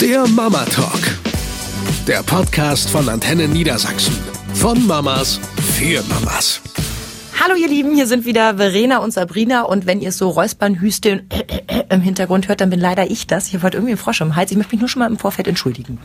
Der 0.00 0.28
Mama 0.28 0.64
Talk. 0.66 1.00
Der 2.06 2.22
Podcast 2.22 2.88
von 2.88 3.08
Antenne 3.08 3.48
Niedersachsen. 3.48 4.16
Von 4.54 4.86
Mamas 4.86 5.40
für 5.76 6.04
Mamas. 6.04 6.60
Hallo 7.42 7.56
ihr 7.56 7.66
Lieben, 7.66 7.96
hier 7.96 8.06
sind 8.06 8.24
wieder 8.24 8.58
Verena 8.58 8.98
und 8.98 9.12
Sabrina 9.12 9.62
und 9.62 9.86
wenn 9.86 10.00
ihr 10.00 10.12
so 10.12 10.28
Räuspern, 10.28 10.80
Hüsteln 10.80 11.28
im 11.90 12.00
Hintergrund 12.00 12.46
hört, 12.46 12.60
dann 12.60 12.70
bin 12.70 12.78
leider 12.78 13.10
ich 13.10 13.26
das. 13.26 13.48
Ich 13.48 13.54
habe 13.54 13.64
heute 13.64 13.78
irgendwie 13.78 13.94
einen 13.94 13.98
Frosch 13.98 14.20
im 14.20 14.36
Hals. 14.36 14.52
Ich 14.52 14.56
möchte 14.56 14.76
mich 14.76 14.80
nur 14.80 14.88
schon 14.88 15.00
mal 15.00 15.10
im 15.10 15.18
Vorfeld 15.18 15.48
entschuldigen. 15.48 15.98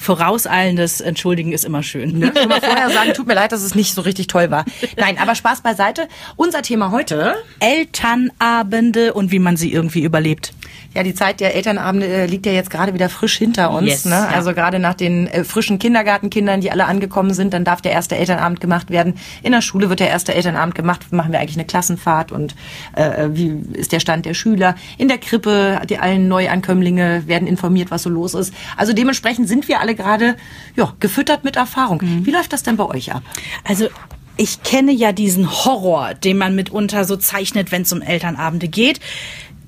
Vorauseilendes 0.00 1.00
Entschuldigen 1.00 1.52
ist 1.52 1.64
immer 1.64 1.84
schön. 1.84 2.18
Ne? 2.18 2.32
Schon 2.36 2.48
mal 2.48 2.60
vorher 2.60 2.90
sagen, 2.90 3.14
tut 3.14 3.28
mir 3.28 3.34
leid, 3.34 3.52
dass 3.52 3.62
es 3.62 3.76
nicht 3.76 3.94
so 3.94 4.02
richtig 4.02 4.26
toll 4.26 4.50
war. 4.50 4.64
Nein, 4.96 5.18
aber 5.18 5.36
Spaß 5.36 5.60
beiseite. 5.60 6.08
Unser 6.34 6.62
Thema 6.62 6.90
heute. 6.90 7.36
Elternabende 7.60 9.14
und 9.14 9.30
wie 9.30 9.38
man 9.38 9.56
sie 9.56 9.72
irgendwie 9.72 10.02
überlebt. 10.02 10.52
Ja, 10.96 11.02
die 11.02 11.12
Zeit 11.12 11.40
der 11.40 11.54
Elternabende 11.54 12.06
äh, 12.06 12.24
liegt 12.24 12.46
ja 12.46 12.52
jetzt 12.52 12.70
gerade 12.70 12.94
wieder 12.94 13.10
frisch 13.10 13.36
hinter 13.36 13.70
uns. 13.70 13.86
Yes, 13.86 14.04
ne? 14.06 14.12
ja. 14.12 14.28
Also 14.28 14.54
gerade 14.54 14.78
nach 14.78 14.94
den 14.94 15.26
äh, 15.26 15.44
frischen 15.44 15.78
Kindergartenkindern, 15.78 16.62
die 16.62 16.70
alle 16.70 16.86
angekommen 16.86 17.34
sind, 17.34 17.52
dann 17.52 17.64
darf 17.64 17.82
der 17.82 17.92
erste 17.92 18.16
Elternabend 18.16 18.62
gemacht 18.62 18.88
werden. 18.88 19.12
In 19.42 19.52
der 19.52 19.60
Schule 19.60 19.90
wird 19.90 20.00
der 20.00 20.08
erste 20.08 20.34
Elternabend 20.34 20.74
gemacht. 20.74 21.12
Machen 21.12 21.32
wir 21.32 21.40
eigentlich 21.40 21.56
eine 21.56 21.66
Klassenfahrt 21.66 22.32
und 22.32 22.54
äh, 22.94 23.28
wie 23.32 23.62
ist 23.74 23.92
der 23.92 24.00
Stand 24.00 24.24
der 24.24 24.32
Schüler? 24.32 24.74
In 24.96 25.08
der 25.08 25.18
Krippe, 25.18 25.82
die 25.86 25.98
allen 25.98 26.28
Neuankömmlinge 26.28 27.24
werden 27.26 27.46
informiert, 27.46 27.90
was 27.90 28.02
so 28.02 28.08
los 28.08 28.32
ist. 28.32 28.54
Also 28.78 28.94
dementsprechend 28.94 29.48
sind 29.48 29.68
wir 29.68 29.80
alle 29.80 29.94
gerade 29.94 30.36
ja, 30.76 30.94
gefüttert 30.98 31.44
mit 31.44 31.56
Erfahrung. 31.56 32.00
Wie 32.00 32.30
läuft 32.30 32.54
das 32.54 32.62
denn 32.62 32.78
bei 32.78 32.86
euch 32.86 33.12
ab? 33.12 33.22
Also 33.64 33.88
ich 34.36 34.62
kenne 34.62 34.92
ja 34.92 35.12
diesen 35.12 35.50
Horror, 35.50 36.14
den 36.14 36.36
man 36.36 36.54
mitunter 36.54 37.04
so 37.04 37.16
zeichnet, 37.16 37.72
wenn 37.72 37.82
es 37.82 37.92
um 37.92 38.02
Elternabende 38.02 38.68
geht. 38.68 39.00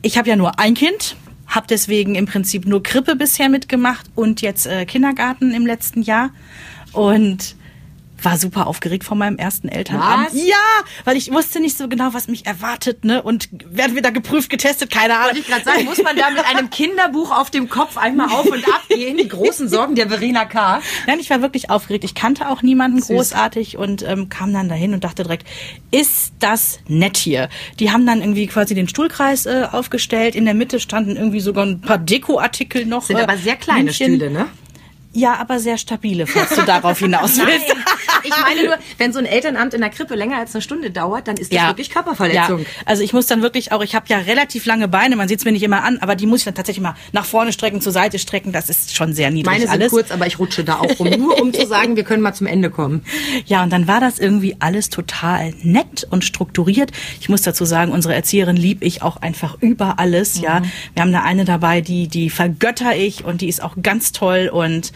Ich 0.01 0.16
habe 0.16 0.29
ja 0.29 0.37
nur 0.37 0.59
ein 0.61 0.75
Kind, 0.75 1.16
habe 1.48 1.66
deswegen 1.69 2.15
im 2.15 2.27
Prinzip 2.27 2.66
nur 2.66 2.83
Krippe 2.83 3.16
bisher 3.16 3.48
mitgemacht 3.48 4.06
und 4.15 4.43
jetzt 4.43 4.66
äh, 4.66 4.87
Kindergarten 4.87 5.52
im 5.52 5.66
letzten 5.66 6.02
Jahr. 6.02 6.30
Und 6.92 7.56
war 8.22 8.38
super 8.38 8.66
aufgeregt 8.66 9.05
vor 9.05 9.16
meinem 9.16 9.36
ersten 9.36 9.69
Elternabend. 9.69 10.28
Was? 10.28 10.34
Ja, 10.34 10.56
weil 11.05 11.16
ich 11.16 11.30
wusste 11.33 11.61
nicht 11.61 11.77
so 11.77 11.88
genau, 11.88 12.12
was 12.12 12.28
mich 12.28 12.47
erwartet, 12.47 13.05
ne? 13.05 13.22
Und 13.22 13.48
werden 13.52 13.94
wir 13.94 14.02
da 14.02 14.10
geprüft, 14.10 14.50
getestet, 14.50 14.91
keine 14.91 15.14
Ahnung. 15.14 15.27
Wollte 15.27 15.38
ich 15.41 15.47
gerade 15.47 15.64
sagen, 15.64 15.84
muss 15.84 16.02
man 16.02 16.16
da 16.16 16.30
mit 16.30 16.44
einem 16.44 16.70
Kinderbuch 16.70 17.30
auf 17.30 17.50
dem 17.50 17.69
Kopf 17.69 17.97
einmal 17.97 18.28
auf 18.28 18.47
und 18.47 18.64
ab 18.66 18.83
gehen? 18.88 19.16
Die 19.16 19.28
großen 19.28 19.69
Sorgen 19.69 19.94
der 19.94 20.08
Verena 20.08 20.44
K. 20.44 20.80
Nein, 21.06 21.20
ich 21.20 21.30
war 21.30 21.42
wirklich 21.42 21.70
aufgeregt. 21.70 22.05
Ich 22.05 22.14
kannte 22.14 22.48
auch 22.48 22.62
niemanden 22.62 23.00
großartig 23.00 23.77
und 23.77 24.02
ähm, 24.02 24.28
kam 24.28 24.53
dann 24.53 24.69
dahin 24.69 24.94
und 24.94 25.05
dachte 25.05 25.22
direkt, 25.22 25.47
ist 25.91 26.32
das 26.41 26.80
nett 26.88 27.16
hier? 27.16 27.48
Die 27.80 27.91
haben 27.91 28.06
dann 28.06 28.20
irgendwie 28.20 28.47
quasi 28.47 28.75
den 28.75 28.88
Stuhlkreis 28.88 29.47
äh, 29.47 29.66
aufgestellt. 29.70 30.34
In 30.34 30.44
der 30.44 30.55
Mitte 30.55 30.80
standen 30.80 31.16
irgendwie 31.16 31.41
sogar 31.41 31.64
ein 31.66 31.80
paar 31.80 31.98
Dekoartikel 31.98 32.86
noch. 32.86 33.03
Sind 33.03 33.19
äh, 33.19 33.22
aber 33.22 33.36
sehr 33.36 33.56
kleine 33.56 33.91
Hündchen. 33.91 34.16
Stühle, 34.16 34.30
ne? 34.30 34.47
Ja, 35.14 35.36
aber 35.36 35.58
sehr 35.58 35.78
stabile, 35.78 36.27
falls 36.27 36.55
du 36.55 36.62
darauf 36.62 36.98
hinaus 36.98 37.38
willst. 37.44 37.75
Ich 38.29 38.43
meine 38.43 38.65
nur, 38.65 38.79
wenn 38.98 39.12
so 39.12 39.19
ein 39.19 39.27
Elternamt 39.27 39.75
in 39.75 39.81
der 39.81 39.91
Krippe 39.91 40.15
länger 40.15 40.39
als 40.39 40.55
eine 40.55 40.62
Stunde 40.62 40.91
dauert, 40.91 41.29
dann 41.29 41.37
ist 41.37 41.53
das 41.53 41.67
wirklich 41.69 41.91
Körperverletzung. 41.91 42.61
Ja. 42.61 42.67
Also 42.84 43.03
ich 43.03 43.12
muss 43.12 43.27
dann 43.27 43.43
wirklich 43.43 43.73
auch, 43.73 43.83
ich 43.83 43.95
habe 43.95 44.07
ja 44.09 44.19
relativ 44.19 44.67
lange 44.67 44.89
Beine, 44.89 45.17
man 45.17 45.29
sieht 45.29 45.41
es 45.41 45.45
mir 45.45 45.53
nicht 45.53 45.62
immer 45.62 45.84
an, 45.84 45.98
aber 45.98 46.17
die 46.17 46.27
muss 46.27 46.41
ich 46.41 46.45
dann 46.45 46.55
tatsächlich 46.55 46.83
mal 46.83 46.95
nach 47.12 47.25
vorne 47.25 47.53
strecken, 47.53 47.81
zur 47.81 47.93
Seite 47.93 48.19
strecken. 48.19 48.53
Das 48.53 48.69
ist 48.71 48.95
schon 48.97 49.12
sehr 49.12 49.31
niedrig 49.31 49.47
Meine 49.47 49.67
sind 49.67 49.71
alles. 49.71 49.91
kurz, 49.91 50.11
aber 50.11 50.27
ich 50.27 50.39
rutsche 50.39 50.65
da 50.65 50.79
auch 50.79 50.99
rum, 50.99 51.11
nur 51.11 51.41
um 51.41 51.53
zu 51.53 51.67
sagen, 51.67 51.97
wir 51.97 52.05
können 52.05 52.23
mal 52.23 52.34
zum 52.34 52.47
Ende 52.47 52.71
kommen. 52.71 53.05
Ja, 53.47 53.62
und 53.62 53.73
dann 53.73 53.87
war 53.87 54.01
das 54.01 54.19
irgendwie 54.19 54.56
alles 54.61 54.91
total 54.91 55.55
nett 55.62 56.06
und 56.11 56.25
strukturiert. 56.25 56.93
Ich 57.21 57.29
muss 57.29 57.43
dazu 57.43 57.65
sagen, 57.65 57.93
unsere 57.93 58.15
Erzieherin 58.15 58.56
lieb 58.56 58.83
ich 58.83 59.03
auch 59.03 59.17
einfach 59.19 59.56
über 59.61 59.99
alles, 59.99 60.41
ja. 60.41 60.62
Wir 60.95 61.03
haben 61.03 61.12
da 61.12 61.23
eine 61.23 61.45
dabei, 61.45 61.81
die, 61.81 62.09
die 62.09 62.31
vergötter 62.31 62.97
ich 62.97 63.25
und 63.25 63.41
die 63.41 63.49
ist 63.49 63.62
auch 63.62 63.75
ganz 63.83 64.12
toll 64.12 64.51
und 64.53 64.93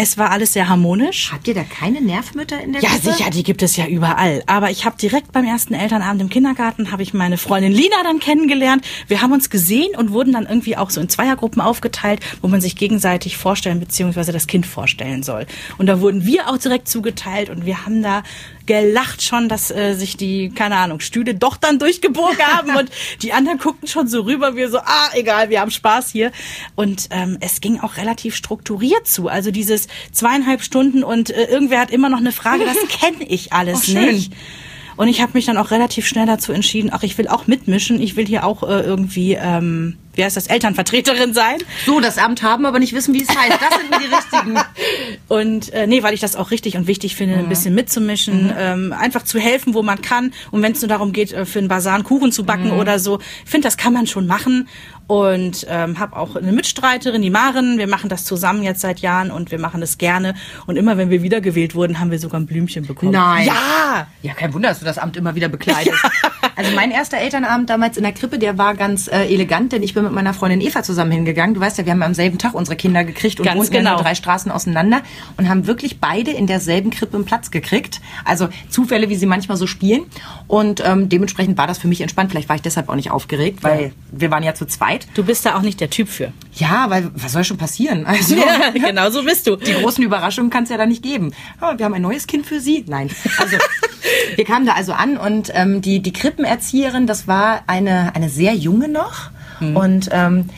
es 0.00 0.16
war 0.16 0.30
alles 0.30 0.52
sehr 0.52 0.68
harmonisch. 0.68 1.32
Habt 1.32 1.48
ihr 1.48 1.54
da 1.54 1.64
keine 1.64 2.00
Nervmütter 2.00 2.60
in 2.62 2.72
der 2.72 2.82
Ja, 2.82 2.90
Krippe? 2.90 3.12
sicher, 3.14 3.30
die 3.30 3.42
gibt 3.42 3.62
es 3.64 3.74
ja 3.76 3.86
überall. 3.86 4.44
Aber 4.46 4.70
ich 4.70 4.84
habe 4.84 4.96
direkt 4.96 5.32
beim 5.32 5.44
ersten 5.44 5.74
Elternabend 5.74 6.22
im 6.22 6.28
Kindergarten 6.28 6.92
habe 6.92 7.02
ich 7.02 7.14
meine 7.14 7.36
Freundin 7.36 7.72
Lina 7.72 7.96
dann 8.04 8.20
kennengelernt. 8.20 8.86
Wir 9.08 9.22
haben 9.22 9.32
uns 9.32 9.50
gesehen 9.50 9.96
und 9.96 10.12
wurden 10.12 10.32
dann 10.34 10.46
irgendwie 10.46 10.76
auch 10.76 10.90
so 10.90 11.00
in 11.00 11.08
Zweiergruppen 11.08 11.60
aufgeteilt, 11.60 12.20
wo 12.42 12.46
man 12.46 12.60
sich 12.60 12.76
gegenseitig 12.76 13.36
vorstellen 13.36 13.80
bzw. 13.80 14.30
das 14.30 14.46
Kind 14.46 14.66
vorstellen 14.66 15.24
soll. 15.24 15.46
Und 15.78 15.86
da 15.86 16.00
wurden 16.00 16.24
wir 16.24 16.48
auch 16.48 16.58
direkt 16.58 16.88
zugeteilt 16.88 17.50
und 17.50 17.66
wir 17.66 17.84
haben 17.84 18.00
da 18.00 18.22
gelacht 18.68 19.22
schon, 19.22 19.48
dass 19.48 19.70
äh, 19.70 19.94
sich 19.94 20.18
die, 20.18 20.50
keine 20.50 20.76
Ahnung, 20.76 21.00
Stühle 21.00 21.34
doch 21.34 21.56
dann 21.56 21.78
durchgebogen 21.78 22.38
haben 22.46 22.76
und 22.76 22.90
die 23.22 23.32
anderen 23.32 23.58
guckten 23.58 23.88
schon 23.88 24.06
so 24.06 24.20
rüber, 24.20 24.54
wir 24.54 24.70
so, 24.70 24.78
ah, 24.78 25.08
egal, 25.14 25.48
wir 25.48 25.60
haben 25.60 25.70
Spaß 25.70 26.10
hier. 26.10 26.30
Und 26.76 27.08
ähm, 27.10 27.38
es 27.40 27.62
ging 27.62 27.80
auch 27.80 27.96
relativ 27.96 28.36
strukturiert 28.36 29.08
zu. 29.08 29.28
Also 29.28 29.50
dieses 29.50 29.88
zweieinhalb 30.12 30.62
Stunden 30.62 31.02
und 31.02 31.30
äh, 31.30 31.44
irgendwer 31.44 31.80
hat 31.80 31.90
immer 31.90 32.10
noch 32.10 32.18
eine 32.18 32.30
Frage, 32.30 32.64
das 32.66 32.76
kenne 33.00 33.24
ich 33.26 33.52
alles 33.52 33.88
Oh, 33.88 33.98
nicht. 33.98 34.32
Und 34.96 35.08
ich 35.08 35.22
habe 35.22 35.32
mich 35.34 35.46
dann 35.46 35.56
auch 35.56 35.70
relativ 35.70 36.06
schnell 36.06 36.26
dazu 36.26 36.52
entschieden, 36.52 36.90
ach, 36.92 37.02
ich 37.02 37.16
will 37.16 37.28
auch 37.28 37.46
mitmischen, 37.46 38.02
ich 38.02 38.16
will 38.16 38.26
hier 38.26 38.44
auch 38.44 38.64
äh, 38.64 38.80
irgendwie, 38.80 39.32
ähm, 39.32 39.96
wie 40.18 40.24
heißt 40.24 40.36
das, 40.36 40.48
Elternvertreterin 40.48 41.32
sein. 41.32 41.58
So, 41.86 42.00
das 42.00 42.18
Amt 42.18 42.42
haben, 42.42 42.66
aber 42.66 42.80
nicht 42.80 42.92
wissen, 42.92 43.14
wie 43.14 43.22
es 43.22 43.28
heißt. 43.28 43.58
Das 43.60 43.78
sind 43.78 43.94
die 43.94 44.14
richtigen. 44.14 44.58
Und 45.28 45.72
äh, 45.72 45.86
nee, 45.86 46.02
weil 46.02 46.12
ich 46.12 46.20
das 46.20 46.34
auch 46.34 46.50
richtig 46.50 46.76
und 46.76 46.86
wichtig 46.86 47.14
finde, 47.14 47.36
ein 47.36 47.48
bisschen 47.48 47.74
mitzumischen, 47.74 48.52
ähm, 48.56 48.92
einfach 48.92 49.22
zu 49.22 49.38
helfen, 49.38 49.74
wo 49.74 49.82
man 49.82 50.02
kann. 50.02 50.32
Und 50.50 50.62
wenn 50.62 50.72
es 50.72 50.80
nur 50.80 50.88
darum 50.88 51.12
geht, 51.12 51.32
äh, 51.32 51.44
für 51.44 51.60
einen 51.60 51.68
Basar 51.68 51.94
einen 51.94 52.04
Kuchen 52.04 52.32
zu 52.32 52.44
backen 52.44 52.72
oder 52.72 52.98
so, 52.98 53.20
ich 53.44 53.50
finde, 53.50 53.66
das 53.66 53.76
kann 53.76 53.92
man 53.92 54.06
schon 54.06 54.26
machen. 54.26 54.68
Und 55.06 55.66
ähm, 55.70 55.98
habe 55.98 56.16
auch 56.16 56.36
eine 56.36 56.52
Mitstreiterin, 56.52 57.22
die 57.22 57.30
Maren. 57.30 57.78
Wir 57.78 57.86
machen 57.86 58.10
das 58.10 58.24
zusammen 58.24 58.62
jetzt 58.62 58.80
seit 58.80 59.00
Jahren 59.00 59.30
und 59.30 59.50
wir 59.50 59.58
machen 59.58 59.80
das 59.80 59.98
gerne. 59.98 60.34
Und 60.66 60.76
immer, 60.76 60.98
wenn 60.98 61.10
wir 61.10 61.22
wiedergewählt 61.22 61.74
wurden, 61.74 62.00
haben 62.00 62.10
wir 62.10 62.18
sogar 62.18 62.40
ein 62.40 62.46
Blümchen 62.46 62.86
bekommen. 62.86 63.12
Nein. 63.12 63.46
Ja! 63.46 64.06
Ja, 64.22 64.34
kein 64.34 64.52
Wunder, 64.52 64.68
dass 64.70 64.80
du 64.80 64.84
das 64.84 64.98
Amt 64.98 65.16
immer 65.16 65.34
wieder 65.34 65.48
bekleidest. 65.48 65.98
Also 66.58 66.72
mein 66.72 66.90
erster 66.90 67.18
Elternabend 67.18 67.70
damals 67.70 67.96
in 67.96 68.02
der 68.02 68.10
Krippe, 68.10 68.36
der 68.36 68.58
war 68.58 68.74
ganz 68.74 69.06
äh, 69.06 69.32
elegant, 69.32 69.70
denn 69.70 69.84
ich 69.84 69.94
bin 69.94 70.02
mit 70.02 70.12
meiner 70.12 70.34
Freundin 70.34 70.60
Eva 70.60 70.82
zusammen 70.82 71.12
hingegangen. 71.12 71.54
Du 71.54 71.60
weißt 71.60 71.78
ja, 71.78 71.84
wir 71.84 71.92
haben 71.92 72.02
am 72.02 72.14
selben 72.14 72.36
Tag 72.36 72.54
unsere 72.54 72.74
Kinder 72.74 73.04
gekriegt 73.04 73.38
und 73.38 73.46
Ganz 73.46 73.60
wohnten 73.60 73.74
ja 73.74 73.78
genau. 73.78 73.92
nur 73.92 74.02
drei 74.02 74.16
Straßen 74.16 74.50
auseinander 74.50 75.02
und 75.36 75.48
haben 75.48 75.68
wirklich 75.68 76.00
beide 76.00 76.32
in 76.32 76.48
derselben 76.48 76.90
Krippe 76.90 77.14
einen 77.14 77.26
Platz 77.26 77.52
gekriegt. 77.52 78.00
Also 78.24 78.48
Zufälle, 78.70 79.08
wie 79.08 79.14
sie 79.14 79.26
manchmal 79.26 79.56
so 79.56 79.68
spielen. 79.68 80.06
Und 80.48 80.82
ähm, 80.84 81.08
dementsprechend 81.08 81.56
war 81.58 81.68
das 81.68 81.78
für 81.78 81.86
mich 81.86 82.00
entspannt. 82.00 82.32
Vielleicht 82.32 82.48
war 82.48 82.56
ich 82.56 82.62
deshalb 82.62 82.88
auch 82.88 82.96
nicht 82.96 83.12
aufgeregt, 83.12 83.62
weil 83.62 83.92
wir 84.10 84.32
waren 84.32 84.42
ja 84.42 84.54
zu 84.54 84.66
zweit. 84.66 85.06
Du 85.14 85.22
bist 85.22 85.46
da 85.46 85.56
auch 85.56 85.62
nicht 85.62 85.80
der 85.80 85.90
Typ 85.90 86.08
für. 86.08 86.32
Ja, 86.58 86.90
weil 86.90 87.10
was 87.14 87.32
soll 87.32 87.44
schon 87.44 87.56
passieren? 87.56 88.06
Also 88.06 88.34
Ja, 88.34 88.70
genau 88.74 89.10
so 89.10 89.22
bist 89.22 89.46
du. 89.46 89.56
die 89.56 89.72
großen 89.72 90.02
Überraschungen 90.04 90.50
kann 90.50 90.64
es 90.64 90.70
ja 90.70 90.76
da 90.76 90.86
nicht 90.86 91.02
geben. 91.02 91.32
Oh, 91.60 91.76
wir 91.76 91.84
haben 91.84 91.94
ein 91.94 92.02
neues 92.02 92.26
Kind 92.26 92.46
für 92.46 92.60
Sie. 92.60 92.84
Nein. 92.86 93.10
Also 93.38 93.56
wir 94.36 94.44
kamen 94.44 94.66
da 94.66 94.72
also 94.72 94.92
an 94.92 95.16
und 95.16 95.50
ähm, 95.54 95.80
die, 95.80 96.00
die 96.00 96.12
Krippenerzieherin, 96.12 97.06
das 97.06 97.28
war 97.28 97.62
eine, 97.66 98.14
eine 98.14 98.28
sehr 98.28 98.54
junge 98.54 98.88
noch. 98.88 99.30
Und 99.60 100.08
ähm, 100.12 100.50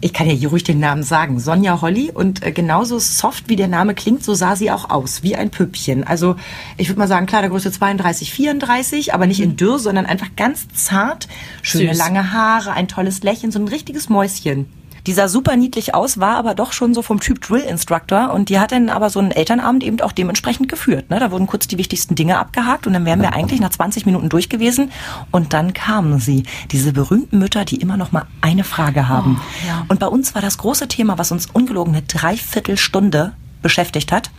ich 0.00 0.12
kann 0.12 0.28
ja 0.28 0.34
hier 0.34 0.50
ruhig 0.50 0.64
den 0.64 0.80
Namen 0.80 1.02
sagen, 1.02 1.40
Sonja 1.40 1.80
Holly. 1.80 2.10
Und 2.12 2.44
äh, 2.44 2.52
genauso 2.52 2.98
soft 2.98 3.48
wie 3.48 3.56
der 3.56 3.68
Name 3.68 3.94
klingt, 3.94 4.22
so 4.22 4.34
sah 4.34 4.54
sie 4.54 4.70
auch 4.70 4.90
aus, 4.90 5.22
wie 5.22 5.34
ein 5.34 5.50
Püppchen. 5.50 6.04
Also 6.04 6.36
ich 6.76 6.88
würde 6.88 6.98
mal 6.98 7.08
sagen, 7.08 7.24
klar, 7.24 7.40
der 7.40 7.50
Größe 7.50 7.72
32, 7.72 8.30
34, 8.30 9.14
aber 9.14 9.26
nicht 9.26 9.40
in 9.40 9.56
dürr, 9.56 9.78
sondern 9.78 10.04
einfach 10.04 10.28
ganz 10.36 10.68
zart. 10.74 11.26
Schöne 11.62 11.94
Süß. 11.94 11.98
lange 11.98 12.32
Haare, 12.32 12.72
ein 12.72 12.86
tolles 12.86 13.22
Lächeln, 13.22 13.50
so 13.50 13.58
ein 13.58 13.66
richtiges 13.66 14.10
Mäuschen. 14.10 14.66
Die 15.06 15.12
sah 15.12 15.28
super 15.28 15.56
niedlich 15.56 15.94
aus, 15.94 16.18
war 16.18 16.36
aber 16.36 16.54
doch 16.54 16.72
schon 16.72 16.94
so 16.94 17.02
vom 17.02 17.20
Typ 17.20 17.40
Drill 17.40 17.60
Instructor 17.60 18.32
und 18.32 18.48
die 18.48 18.58
hat 18.58 18.72
dann 18.72 18.88
aber 18.88 19.10
so 19.10 19.18
einen 19.20 19.32
Elternabend 19.32 19.84
eben 19.84 20.00
auch 20.00 20.12
dementsprechend 20.12 20.68
geführt. 20.68 21.10
Ne? 21.10 21.20
Da 21.20 21.30
wurden 21.30 21.46
kurz 21.46 21.68
die 21.68 21.76
wichtigsten 21.76 22.14
Dinge 22.14 22.38
abgehakt 22.38 22.86
und 22.86 22.94
dann 22.94 23.04
wären 23.04 23.20
wir 23.20 23.34
eigentlich 23.34 23.60
nach 23.60 23.70
20 23.70 24.06
Minuten 24.06 24.30
durch 24.30 24.48
gewesen 24.48 24.90
und 25.30 25.52
dann 25.52 25.74
kamen 25.74 26.20
sie, 26.20 26.44
diese 26.70 26.92
berühmten 26.92 27.38
Mütter, 27.38 27.64
die 27.64 27.76
immer 27.76 27.96
noch 27.96 28.12
mal 28.12 28.24
eine 28.40 28.64
Frage 28.64 29.08
haben. 29.08 29.40
Und 29.88 30.00
bei 30.00 30.06
uns 30.06 30.34
war 30.34 30.42
das 30.42 30.58
große 30.58 30.88
Thema, 30.88 31.18
was 31.18 31.32
uns 31.32 31.46
ungelogen 31.52 31.94
eine 31.94 32.02
Dreiviertelstunde 32.02 33.32
beschäftigt 33.60 34.10
hat, 34.12 34.30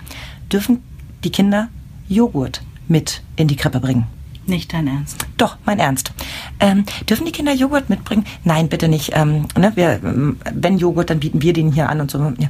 dürfen 0.51 0.83
die 1.23 1.31
Kinder 1.31 1.69
Joghurt 2.07 2.61
mit 2.88 3.21
in 3.35 3.47
die 3.47 3.56
Krippe 3.56 3.79
bringen. 3.79 4.07
Nicht 4.47 4.74
dein 4.74 4.88
Ernst. 4.88 5.25
Doch, 5.38 5.57
mein 5.65 5.80
Ernst. 5.80 6.12
Ähm, 6.59 6.86
dürfen 7.09 7.25
die 7.25 7.31
Kinder 7.31 7.51
Joghurt 7.53 7.89
mitbringen? 7.89 8.25
Nein, 8.44 8.69
bitte 8.69 8.88
nicht. 8.88 9.12
Ähm, 9.15 9.47
ne, 9.57 9.71
wir, 9.75 10.00
ähm, 10.03 10.38
wenn 10.53 10.77
Joghurt, 10.77 11.09
dann 11.09 11.19
bieten 11.19 11.42
wir 11.42 11.51
den 11.51 11.71
hier 11.71 11.89
an 11.89 12.00
und 12.00 12.12
so. 12.12 12.19
Ja. 12.38 12.47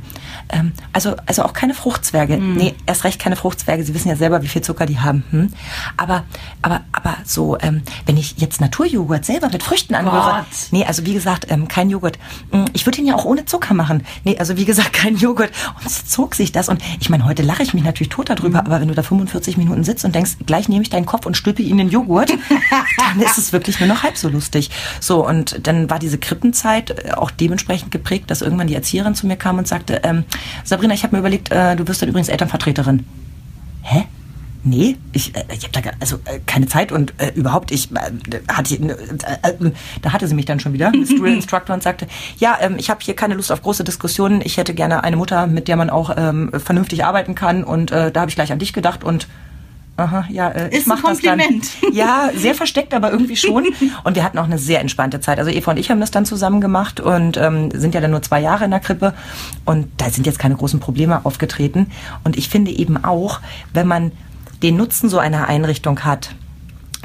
ähm, 0.50 0.74
also, 0.92 1.16
also 1.26 1.44
auch 1.44 1.54
keine 1.54 1.74
Fruchtzwerge. 1.74 2.38
Mhm. 2.38 2.56
Nee, 2.56 2.76
erst 2.86 3.06
recht 3.06 3.20
keine 3.20 3.38
Fruchtzwerge. 3.38 3.84
Sie 3.84 3.94
wissen 3.96 4.10
ja 4.10 4.18
selber, 4.18 4.42
wie 4.44 4.48
viel 4.48 4.62
Zucker 4.62 4.86
die 4.86 5.00
haben. 5.00 5.24
Hm? 5.32 5.50
Aber, 5.96 6.26
aber, 6.62 6.82
aber 6.92 7.16
so, 7.24 7.58
ähm, 7.62 7.82
wenn 8.06 8.18
ich 8.18 8.36
jetzt 8.38 8.60
Naturjoghurt 8.60 9.24
selber 9.26 9.50
mit 9.50 9.64
Früchten 9.64 9.96
anrühre. 9.96 10.40
Gott. 10.40 10.46
Nee, 10.72 10.84
also 10.86 11.06
wie 11.06 11.14
gesagt, 11.14 11.48
ähm, 11.50 11.68
kein 11.70 11.90
Joghurt. 11.90 12.20
Hm, 12.52 12.66
Ich 12.74 12.86
würde 12.86 13.00
ihn 13.00 13.08
ja 13.08 13.16
auch 13.16 13.26
ohne 13.26 13.46
Zucker 13.46 13.74
machen. 13.74 14.04
Nee, 14.26 14.38
also 14.38 14.58
wie 14.58 14.66
gesagt, 14.66 14.92
kein 14.94 15.16
Joghurt. 15.16 15.52
Und 15.82 15.90
so 15.90 16.04
zog 16.06 16.36
sich 16.36 16.52
das. 16.52 16.68
Und 16.68 16.82
ich 17.00 17.10
meine, 17.10 17.24
heute 17.26 17.42
lache 17.42 17.64
ich 17.64 17.74
mich 17.74 17.84
natürlich 17.84 18.10
tot 18.10 18.30
darüber, 18.30 18.46
Mhm. 18.62 18.68
aber 18.68 18.82
wenn 18.82 18.90
du 18.90 18.94
da 18.96 19.02
45 19.04 19.58
Minuten 19.58 19.84
sitzt 19.86 20.04
und 20.06 20.14
denkst, 20.14 20.34
gleich 20.46 20.68
nehme 20.70 20.82
ich 20.84 20.90
deinen 20.90 21.06
Kopf 21.06 21.26
und 21.26 21.38
stülpe 21.38 21.62
ihn 21.62 21.80
in 21.80 21.85
den 21.86 21.92
Joghurt, 21.92 22.32
dann 22.98 23.22
ist 23.22 23.38
es 23.38 23.54
wirklich 23.54 23.80
nur 23.80 23.90
noch 23.90 24.04
halb 24.04 24.18
so 24.18 24.30
lustig. 24.30 24.70
So, 25.00 25.26
und 25.26 25.68
dann 25.68 25.90
war 25.90 26.00
diese 26.00 26.18
Krippenzeit 26.18 27.06
äh, 27.06 27.12
auch 27.12 27.32
dementsprechend 27.32 27.92
geprägt, 27.92 28.30
dass 28.32 28.42
irgendwann 28.42 28.68
die 28.68 28.76
Erzieherin 28.76 29.16
zu 29.16 29.28
mir 29.28 29.36
kam 29.38 29.58
und 29.58 29.68
sagte, 29.68 30.02
ähm, 30.04 30.26
Sabrina, 30.64 30.94
ich 30.94 31.04
habe 31.04 31.16
mir 31.16 31.20
überlegt, 31.20 31.52
äh, 31.52 31.76
du 31.76 31.88
wirst 31.88 32.02
dann 32.02 32.10
übrigens 32.10 32.30
Elternvertreterin. 32.30 33.06
Hä? 33.84 34.06
Nee, 34.68 34.98
ich, 35.14 35.36
äh, 35.36 35.44
ich 35.54 35.64
habe 35.64 35.80
da 35.80 35.92
also 36.00 36.16
äh, 36.26 36.40
keine 36.48 36.66
Zeit 36.66 36.92
und 36.92 37.14
äh, 37.20 37.32
überhaupt 37.36 37.72
ich 37.72 37.92
äh, 37.92 38.00
hatte 38.52 38.74
äh, 38.74 39.72
da 40.02 40.12
hatte 40.12 40.28
sie 40.28 40.34
mich 40.34 40.46
dann 40.46 40.60
schon 40.60 40.74
wieder, 40.74 40.90
Miss 40.90 41.10
Drill 41.10 41.34
Instructor 41.36 41.76
und 41.76 41.84
sagte, 41.84 42.08
ja, 42.40 42.58
ähm, 42.60 42.76
ich 42.80 42.90
habe 42.90 43.00
hier 43.04 43.16
keine 43.16 43.36
Lust 43.36 43.52
auf 43.52 43.62
große 43.62 43.84
Diskussionen. 43.84 44.42
Ich 44.44 44.58
hätte 44.58 44.74
gerne 44.74 45.04
eine 45.04 45.18
Mutter, 45.18 45.46
mit 45.46 45.68
der 45.68 45.78
man 45.78 45.92
auch 45.92 46.16
ähm, 46.18 46.52
vernünftig 46.58 47.06
arbeiten 47.06 47.36
kann 47.36 47.64
und 47.64 47.92
da 47.92 48.12
habe 48.16 48.30
ich 48.30 48.36
gleich 48.36 48.52
an 48.52 48.60
dich 48.60 48.74
gedacht 48.74 49.04
und 49.04 49.28
Aha, 49.98 50.26
ja, 50.30 50.50
äh, 50.50 50.70
ich 50.70 50.80
Ist 50.80 50.88
ein 50.88 50.90
mach 50.90 51.10
das 51.10 51.22
dann. 51.22 51.40
Kompliment. 51.40 51.70
Ja, 51.94 52.30
sehr 52.36 52.54
versteckt, 52.54 52.94
aber 52.94 53.12
irgendwie 53.12 53.38
schon. 53.38 53.66
Und 54.04 54.16
wir 54.16 54.24
hatten 54.24 54.38
auch 54.38 54.44
eine 54.44 54.58
sehr 54.58 54.82
entspannte 54.82 55.22
Zeit. 55.22 55.40
Also 55.40 55.50
Eva 55.52 55.72
und 55.72 55.78
ich 55.78 55.90
haben 55.90 56.02
das 56.02 56.12
dann 56.12 56.26
zusammen 56.26 56.60
gemacht 56.60 57.00
und 57.00 57.38
ähm, 57.38 57.72
sind 57.72 57.96
ja 57.96 58.02
dann 58.02 58.12
nur 58.12 58.22
zwei 58.22 58.42
Jahre 58.42 58.66
in 58.66 58.72
der 58.72 58.82
Krippe. 58.82 59.14
Und 59.64 59.88
da 59.98 60.10
sind 60.10 60.26
jetzt 60.26 60.40
keine 60.40 60.56
großen 60.56 60.82
Probleme 60.82 61.26
aufgetreten. 61.26 61.92
Und 62.26 62.38
ich 62.38 62.50
finde 62.50 62.72
eben 62.72 63.02
auch, 63.04 63.40
wenn 63.74 63.88
man 63.88 64.12
den 64.64 64.76
Nutzen 64.76 65.10
so 65.10 65.20
einer 65.20 65.48
Einrichtung 65.48 66.02
hat, 66.04 66.36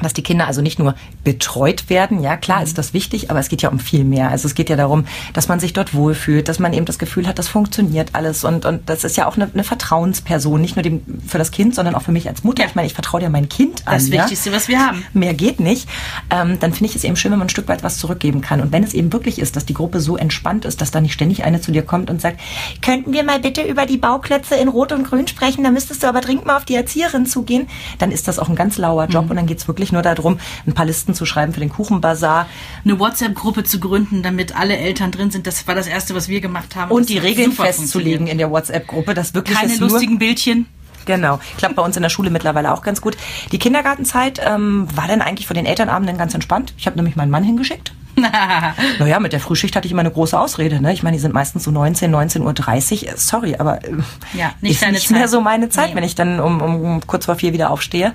dass 0.03 0.13
die 0.13 0.23
Kinder 0.23 0.47
also 0.47 0.61
nicht 0.61 0.79
nur 0.79 0.95
betreut 1.23 1.89
werden, 1.89 2.21
ja 2.23 2.37
klar 2.37 2.63
ist 2.63 2.77
das 2.77 2.93
wichtig, 2.93 3.29
aber 3.29 3.39
es 3.39 3.49
geht 3.49 3.61
ja 3.61 3.69
um 3.69 3.79
viel 3.79 4.03
mehr. 4.03 4.29
Also 4.29 4.47
es 4.47 4.55
geht 4.55 4.69
ja 4.69 4.75
darum, 4.75 5.05
dass 5.33 5.47
man 5.47 5.59
sich 5.59 5.73
dort 5.73 5.93
wohlfühlt, 5.93 6.47
dass 6.47 6.59
man 6.59 6.73
eben 6.73 6.85
das 6.85 6.99
Gefühl 6.99 7.27
hat, 7.27 7.39
das 7.39 7.47
funktioniert 7.47 8.09
alles 8.13 8.43
und, 8.43 8.65
und 8.65 8.89
das 8.89 9.03
ist 9.03 9.17
ja 9.17 9.27
auch 9.27 9.35
eine, 9.35 9.49
eine 9.53 9.63
Vertrauensperson, 9.63 10.59
nicht 10.59 10.75
nur 10.75 10.83
dem, 10.83 11.01
für 11.25 11.37
das 11.37 11.51
Kind, 11.51 11.75
sondern 11.75 11.95
auch 11.95 12.01
für 12.01 12.11
mich 12.11 12.27
als 12.27 12.43
Mutter. 12.43 12.63
Ja. 12.63 12.69
Ich 12.69 12.75
meine, 12.75 12.87
ich 12.87 12.93
vertraue 12.93 13.19
dir 13.19 13.29
mein 13.29 13.49
Kind 13.49 13.87
an. 13.87 13.95
Das 13.95 14.07
ja? 14.07 14.23
Wichtigste, 14.23 14.51
was 14.51 14.67
wir 14.67 14.79
haben. 14.79 15.03
Mehr 15.13 15.33
geht 15.33 15.59
nicht. 15.59 15.87
Ähm, 16.29 16.59
dann 16.59 16.73
finde 16.73 16.89
ich 16.89 16.95
es 16.95 17.03
eben 17.03 17.15
schön, 17.15 17.31
wenn 17.31 17.39
man 17.39 17.47
ein 17.47 17.49
Stück 17.49 17.67
weit 17.67 17.83
was 17.83 17.97
zurückgeben 17.97 18.41
kann. 18.41 18.61
Und 18.61 18.71
wenn 18.71 18.83
es 18.83 18.93
eben 18.93 19.11
wirklich 19.13 19.39
ist, 19.39 19.55
dass 19.55 19.65
die 19.65 19.73
Gruppe 19.73 19.99
so 19.99 20.17
entspannt 20.17 20.65
ist, 20.65 20.81
dass 20.81 20.91
da 20.91 21.01
nicht 21.01 21.13
ständig 21.13 21.43
eine 21.43 21.61
zu 21.61 21.71
dir 21.71 21.83
kommt 21.83 22.09
und 22.09 22.21
sagt, 22.21 22.39
könnten 22.81 23.13
wir 23.13 23.23
mal 23.23 23.39
bitte 23.39 23.61
über 23.61 23.85
die 23.85 23.97
Bauklötze 23.97 24.55
in 24.55 24.67
Rot 24.67 24.91
und 24.91 25.03
Grün 25.03 25.27
sprechen, 25.27 25.63
dann 25.63 25.73
müsstest 25.73 26.03
du 26.03 26.07
aber 26.07 26.21
dringend 26.21 26.45
mal 26.45 26.57
auf 26.57 26.65
die 26.65 26.75
Erzieherin 26.75 27.25
zugehen, 27.25 27.67
dann 27.99 28.11
ist 28.11 28.27
das 28.27 28.39
auch 28.39 28.49
ein 28.49 28.55
ganz 28.55 28.77
lauer 28.77 29.05
Job 29.05 29.29
und 29.29 29.35
dann 29.35 29.45
geht 29.45 29.59
es 29.59 29.63
wirklich 29.91 29.93
nur 29.93 30.01
darum, 30.01 30.39
ein 30.65 30.73
paar 30.73 30.85
Listen 30.85 31.13
zu 31.13 31.25
schreiben 31.25 31.53
für 31.53 31.59
den 31.59 31.69
Kuchenbazar 31.69 32.47
Eine 32.83 32.99
WhatsApp-Gruppe 32.99 33.63
zu 33.63 33.79
gründen, 33.79 34.23
damit 34.23 34.55
alle 34.55 34.77
Eltern 34.77 35.11
drin 35.11 35.31
sind, 35.31 35.47
das 35.47 35.67
war 35.67 35.75
das 35.75 35.87
Erste, 35.87 36.15
was 36.15 36.27
wir 36.27 36.41
gemacht 36.41 36.75
haben. 36.75 36.91
und 36.91 37.01
Das 37.01 37.07
die 37.07 37.17
Regeln 37.17 37.51
festzulegen 37.51 38.27
in 38.27 38.37
der 38.37 38.49
WhatsApp-Gruppe, 38.49 39.13
das 39.13 39.33
wirklich 39.33 39.57
Keine 39.57 39.75
lustigen 39.77 40.19
Bildchen. 40.19 40.67
Genau. 41.05 41.39
Klappt 41.57 41.75
bei 41.75 41.81
uns 41.81 41.95
in 41.95 42.03
der 42.03 42.09
Schule 42.09 42.29
mittlerweile 42.29 42.71
auch 42.71 42.83
ganz 42.83 43.01
gut. 43.01 43.17
Die 43.51 43.57
Kindergartenzeit 43.57 44.39
ähm, 44.45 44.87
war 44.95 45.07
dann 45.07 45.21
eigentlich 45.21 45.47
vor 45.47 45.55
den 45.55 45.65
Elternabenden 45.65 46.17
ganz 46.17 46.35
entspannt. 46.35 46.75
Ich 46.77 46.85
habe 46.85 46.95
nämlich 46.95 47.15
meinen 47.15 47.31
Mann 47.31 47.43
hingeschickt. 47.43 47.91
naja, 48.99 49.19
mit 49.19 49.33
der 49.33 49.39
Frühschicht 49.39 49.75
hatte 49.75 49.85
ich 49.85 49.91
immer 49.91 50.01
eine 50.01 50.11
große 50.11 50.37
Ausrede. 50.39 50.81
Ne? 50.81 50.93
Ich 50.93 51.03
meine, 51.03 51.15
die 51.17 51.21
sind 51.21 51.33
meistens 51.33 51.63
so 51.63 51.71
19, 51.71 52.13
19.30 52.13 53.07
Uhr. 53.11 53.17
Sorry, 53.17 53.55
aber 53.57 53.83
äh, 53.83 53.91
Ja, 54.33 54.51
nicht 54.61 54.81
ist 54.81 54.91
nicht 54.91 55.11
mehr 55.11 55.21
Zeit. 55.21 55.29
so 55.29 55.41
meine 55.41 55.69
Zeit, 55.69 55.89
Nee. 55.89 55.95
wenn 55.95 56.03
ich 56.03 56.15
dann 56.15 56.39
um, 56.39 56.61
um 56.61 57.07
kurz 57.07 57.25
vor 57.25 57.35
vier 57.35 57.53
wieder 57.53 57.69
aufstehe. 57.71 58.13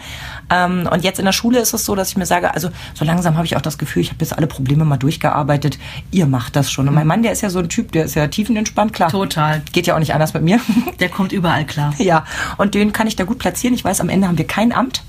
Ähm, 0.50 0.88
und 0.90 1.04
jetzt 1.04 1.18
in 1.18 1.24
der 1.24 1.32
Schule 1.32 1.58
ist 1.58 1.72
es 1.74 1.84
so, 1.84 1.94
dass 1.94 2.10
ich 2.10 2.16
mir 2.16 2.26
sage, 2.26 2.52
also 2.54 2.68
so 2.94 3.04
langsam 3.04 3.36
habe 3.36 3.46
ich 3.46 3.56
auch 3.56 3.60
das 3.62 3.78
Gefühl, 3.78 4.02
ich 4.02 4.10
habe 4.10 4.18
jetzt 4.20 4.36
alle 4.36 4.46
Probleme 4.46 4.84
mal 4.84 4.96
durchgearbeitet. 4.96 5.78
Ihr 6.10 6.26
macht 6.26 6.56
das 6.56 6.70
schon. 6.70 6.88
Und 6.88 6.94
mein 6.94 7.06
Mann, 7.06 7.22
der 7.22 7.32
ist 7.32 7.40
ja 7.42 7.50
so 7.50 7.58
ein 7.58 7.68
Typ, 7.68 7.92
der 7.92 8.04
ist 8.04 8.14
ja 8.14 8.26
tiefenentspannt, 8.28 8.92
klar. 8.92 9.10
Total. 9.10 9.62
Geht 9.72 9.86
ja 9.86 9.94
auch 9.94 9.98
nicht 10.00 10.14
anders 10.14 10.34
mit 10.34 10.42
mir. 10.42 10.60
Der 11.00 11.08
kommt 11.08 11.32
überall 11.32 11.64
klar. 11.64 11.94
Ja, 11.98 12.24
und 12.56 12.74
den 12.74 12.92
kann 12.92 13.06
ich 13.08 13.16
da 13.16 13.24
gut 13.24 13.38
platzieren. 13.38 13.74
Ich 13.74 13.82
weiß, 13.84 14.00
am 14.00 14.08
Ende 14.08 14.28
haben 14.28 14.38
wir 14.38 14.46
kein 14.46 14.72
Amt. 14.72 15.02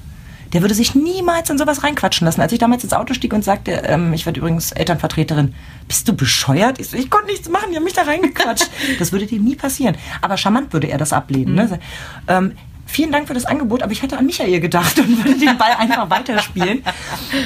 Der 0.53 0.61
würde 0.61 0.73
sich 0.73 0.95
niemals 0.95 1.49
in 1.49 1.57
sowas 1.57 1.83
reinquatschen 1.83 2.25
lassen. 2.25 2.41
Als 2.41 2.51
ich 2.51 2.59
damals 2.59 2.83
ins 2.83 2.93
Auto 2.93 3.13
stieg 3.13 3.33
und 3.33 3.43
sagte, 3.43 3.71
ähm, 3.85 4.13
ich 4.13 4.25
werde 4.25 4.39
übrigens 4.39 4.71
Elternvertreterin, 4.71 5.53
bist 5.87 6.07
du 6.07 6.13
bescheuert? 6.13 6.79
Ich, 6.79 6.89
so, 6.89 6.97
ich 6.97 7.09
konnte 7.09 7.27
nichts 7.27 7.49
machen, 7.49 7.71
die 7.71 7.75
haben 7.75 7.83
mich 7.83 7.93
da 7.93 8.03
reingequatscht. 8.03 8.69
das 8.99 9.11
würde 9.11 9.27
dem 9.27 9.43
nie 9.43 9.55
passieren. 9.55 9.95
Aber 10.21 10.37
charmant 10.37 10.73
würde 10.73 10.87
er 10.87 10.97
das 10.97 11.13
ablehnen. 11.13 11.55
Ne? 11.55 11.79
Ähm, 12.27 12.53
vielen 12.87 13.11
Dank 13.11 13.27
für 13.27 13.33
das 13.33 13.45
Angebot, 13.45 13.83
aber 13.83 13.91
ich 13.91 14.01
hätte 14.01 14.17
an 14.17 14.25
Michael 14.25 14.59
gedacht 14.59 14.97
und 14.99 15.23
würde 15.23 15.37
den 15.39 15.57
Ball 15.57 15.73
einfach 15.77 16.09
weiterspielen. 16.09 16.83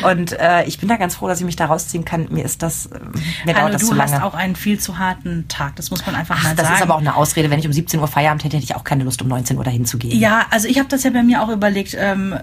Und 0.09 0.33
äh, 0.39 0.63
ich 0.65 0.79
bin 0.79 0.87
da 0.87 0.95
ganz 0.97 1.15
froh, 1.15 1.27
dass 1.27 1.39
ich 1.39 1.45
mich 1.45 1.55
da 1.55 1.65
rausziehen 1.65 2.05
kann. 2.05 2.27
Mir 2.29 2.45
ist 2.45 2.61
das, 2.63 2.85
äh, 2.87 2.99
mir 3.45 3.53
dauert 3.53 3.57
Hallo, 3.57 3.73
das 3.73 3.81
du 3.81 3.87
zu 3.89 3.93
lange. 3.95 4.11
hast 4.13 4.21
auch 4.23 4.33
einen 4.33 4.55
viel 4.55 4.79
zu 4.79 4.97
harten 4.99 5.45
Tag. 5.47 5.75
Das 5.75 5.91
muss 5.91 6.05
man 6.05 6.15
einfach 6.15 6.37
Ach, 6.39 6.43
mal 6.43 6.55
das 6.55 6.65
sagen. 6.65 6.77
ist 6.77 6.81
aber 6.83 6.95
auch 6.95 6.99
eine 6.99 7.15
Ausrede. 7.15 7.49
Wenn 7.49 7.59
ich 7.59 7.65
um 7.67 7.73
17 7.73 7.99
Uhr 7.99 8.07
Feierabend 8.07 8.43
hätte, 8.43 8.57
hätte 8.57 8.65
ich 8.65 8.75
auch 8.75 8.83
keine 8.83 9.03
Lust, 9.03 9.21
um 9.21 9.27
19 9.27 9.57
Uhr 9.57 9.63
dahin 9.63 9.85
zu 9.85 9.97
gehen. 9.97 10.17
Ja, 10.19 10.45
also 10.51 10.67
ich 10.67 10.77
habe 10.79 10.87
das 10.89 11.03
ja 11.03 11.09
bei 11.09 11.23
mir 11.23 11.41
auch 11.43 11.49
überlegt. 11.49 11.95
Ähm, 11.99 12.35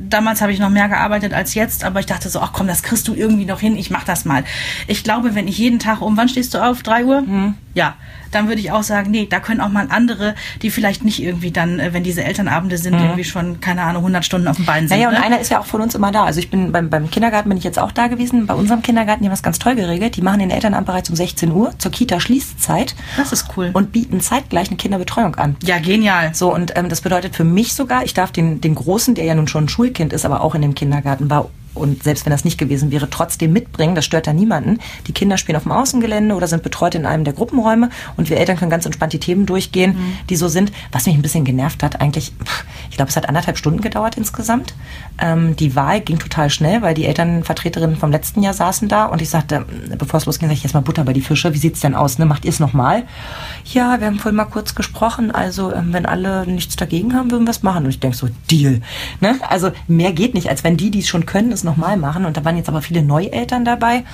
damals 0.00 0.40
habe 0.40 0.52
ich 0.52 0.58
noch 0.58 0.70
mehr 0.70 0.88
gearbeitet 0.88 1.32
als 1.34 1.54
jetzt, 1.54 1.84
aber 1.84 2.00
ich 2.00 2.06
dachte 2.06 2.28
so, 2.28 2.40
ach 2.40 2.52
komm, 2.52 2.66
das 2.66 2.82
kriegst 2.82 3.06
du 3.08 3.14
irgendwie 3.14 3.44
noch 3.44 3.60
hin, 3.60 3.76
ich 3.76 3.90
mach 3.90 4.04
das 4.04 4.24
mal. 4.24 4.44
Ich 4.86 5.04
glaube, 5.04 5.34
wenn 5.34 5.48
ich 5.48 5.58
jeden 5.58 5.78
Tag 5.78 6.00
um, 6.00 6.16
wann 6.16 6.28
stehst 6.28 6.54
du 6.54 6.58
auf? 6.64 6.82
Drei 6.82 7.04
Uhr? 7.04 7.22
Mhm. 7.22 7.54
Ja, 7.76 7.94
dann 8.30 8.48
würde 8.48 8.62
ich 8.62 8.72
auch 8.72 8.82
sagen, 8.82 9.10
nee, 9.10 9.26
da 9.30 9.38
können 9.38 9.60
auch 9.60 9.68
mal 9.68 9.88
andere, 9.90 10.34
die 10.62 10.70
vielleicht 10.70 11.04
nicht 11.04 11.22
irgendwie 11.22 11.50
dann, 11.50 11.78
äh, 11.78 11.92
wenn 11.92 12.02
diese 12.02 12.24
Elternabende 12.24 12.78
sind, 12.78 12.94
irgendwie 12.94 13.22
schon, 13.22 13.60
keine 13.60 13.82
Ahnung, 13.82 14.00
100 14.00 14.24
Stunden 14.24 14.48
auf 14.48 14.56
dem 14.56 14.64
Bein 14.64 14.88
sind. 14.88 14.96
Mhm. 14.96 15.02
Naja, 15.02 15.08
und 15.10 15.20
ne? 15.20 15.22
einer 15.22 15.40
ist 15.40 15.50
ja 15.50 15.60
auch 15.60 15.66
von 15.66 15.82
uns 15.82 15.94
immer 15.94 16.10
da. 16.10 16.24
Also 16.24 16.40
ich 16.40 16.50
bin 16.50 16.72
beim, 16.72 16.88
beim 16.88 17.10
Kindergarten 17.10 17.50
bin 17.50 17.58
ich 17.58 17.64
jetzt 17.64 17.78
auch 17.78 17.92
da 17.92 18.06
gewesen. 18.06 18.46
Bei 18.46 18.54
unserem 18.54 18.80
Kindergarten, 18.80 19.22
die 19.22 19.28
haben 19.28 19.34
das 19.34 19.42
ganz 19.42 19.58
toll 19.58 19.76
geregelt. 19.76 20.16
Die 20.16 20.22
machen 20.22 20.38
den 20.38 20.50
Elternamt 20.50 20.86
bereits 20.86 21.10
um 21.10 21.16
16 21.16 21.52
Uhr 21.52 21.78
zur 21.78 21.92
Kita-Schließzeit. 21.92 22.94
Das 23.18 23.32
ist 23.32 23.48
cool. 23.58 23.72
Und 23.74 23.92
bieten 23.92 24.22
zeitgleich 24.22 24.68
eine 24.68 24.78
Kinderbetreuung 24.78 25.34
an. 25.34 25.56
ja, 25.62 25.78
genial. 25.78 26.34
So, 26.34 26.54
und 26.54 26.72
ähm, 26.76 26.88
das 26.88 27.02
bedeutet 27.02 27.36
für 27.36 27.44
mich 27.44 27.74
sogar, 27.74 28.04
ich 28.04 28.14
darf 28.14 28.32
den, 28.32 28.62
den 28.62 28.74
Großen, 28.74 29.14
der 29.14 29.26
ja 29.26 29.34
nun 29.34 29.48
schon 29.48 29.64
ein 29.64 29.68
Schulkind 29.68 30.14
ist, 30.14 30.24
aber 30.24 30.40
auch 30.40 30.54
in 30.54 30.62
dem 30.62 30.74
Kindergarten 30.74 31.28
war, 31.28 31.50
und 31.76 32.02
selbst 32.02 32.26
wenn 32.26 32.30
das 32.30 32.44
nicht 32.44 32.58
gewesen 32.58 32.90
wäre, 32.90 33.10
trotzdem 33.10 33.52
mitbringen. 33.52 33.94
Das 33.94 34.04
stört 34.04 34.26
da 34.26 34.32
niemanden. 34.32 34.78
Die 35.06 35.12
Kinder 35.12 35.36
spielen 35.36 35.56
auf 35.56 35.64
dem 35.64 35.72
Außengelände 35.72 36.34
oder 36.34 36.46
sind 36.46 36.62
betreut 36.62 36.94
in 36.94 37.06
einem 37.06 37.24
der 37.24 37.34
Gruppenräume 37.34 37.90
und 38.16 38.30
wir 38.30 38.38
Eltern 38.38 38.56
können 38.56 38.70
ganz 38.70 38.86
entspannt 38.86 39.12
die 39.12 39.20
Themen 39.20 39.46
durchgehen, 39.46 39.96
die 40.28 40.36
so 40.36 40.48
sind. 40.48 40.72
Was 40.92 41.06
mich 41.06 41.14
ein 41.14 41.22
bisschen 41.22 41.44
genervt 41.44 41.82
hat, 41.82 42.00
eigentlich, 42.00 42.32
ich 42.90 42.96
glaube, 42.96 43.10
es 43.10 43.16
hat 43.16 43.28
anderthalb 43.28 43.58
Stunden 43.58 43.80
gedauert 43.80 44.16
insgesamt. 44.16 44.74
Ähm, 45.18 45.56
die 45.56 45.76
Wahl 45.76 46.00
ging 46.00 46.18
total 46.18 46.50
schnell, 46.50 46.82
weil 46.82 46.94
die 46.94 47.06
Elternvertreterinnen 47.06 47.96
vom 47.96 48.10
letzten 48.10 48.42
Jahr 48.42 48.54
saßen 48.54 48.88
da 48.88 49.06
und 49.06 49.22
ich 49.22 49.30
sagte, 49.30 49.64
bevor 49.98 50.18
es 50.18 50.26
losging, 50.26 50.48
sag 50.48 50.56
ich 50.56 50.62
jetzt 50.62 50.74
mal 50.74 50.80
Butter 50.80 51.04
bei 51.04 51.12
die 51.12 51.20
Fische. 51.20 51.52
Wie 51.54 51.58
sieht's 51.58 51.80
denn 51.80 51.94
aus? 51.94 52.18
Ne? 52.18 52.26
Macht 52.26 52.44
ihr 52.44 52.50
es 52.50 52.60
nochmal? 52.60 53.04
Ja, 53.64 54.00
wir 54.00 54.06
haben 54.06 54.18
vorhin 54.18 54.36
mal 54.36 54.44
kurz 54.44 54.74
gesprochen. 54.74 55.30
Also, 55.30 55.72
ähm, 55.72 55.92
wenn 55.92 56.06
alle 56.06 56.46
nichts 56.46 56.76
dagegen 56.76 57.14
haben, 57.14 57.30
würden 57.30 57.46
wir 57.46 57.50
es 57.50 57.62
machen. 57.62 57.84
Und 57.84 57.90
ich 57.90 58.00
denke 58.00 58.16
so, 58.16 58.28
Deal. 58.50 58.80
Ne? 59.20 59.36
Also, 59.48 59.70
mehr 59.88 60.12
geht 60.12 60.34
nicht, 60.34 60.48
als 60.48 60.64
wenn 60.64 60.76
die, 60.76 60.90
die 60.90 61.00
es 61.00 61.08
schon 61.08 61.26
können, 61.26 61.52
es 61.52 61.64
nochmal 61.66 61.98
machen. 61.98 62.24
Und 62.24 62.38
da 62.38 62.44
waren 62.44 62.56
jetzt 62.56 62.68
aber 62.70 62.80
viele 62.80 63.02
Neueltern 63.02 63.66
dabei. 63.66 64.04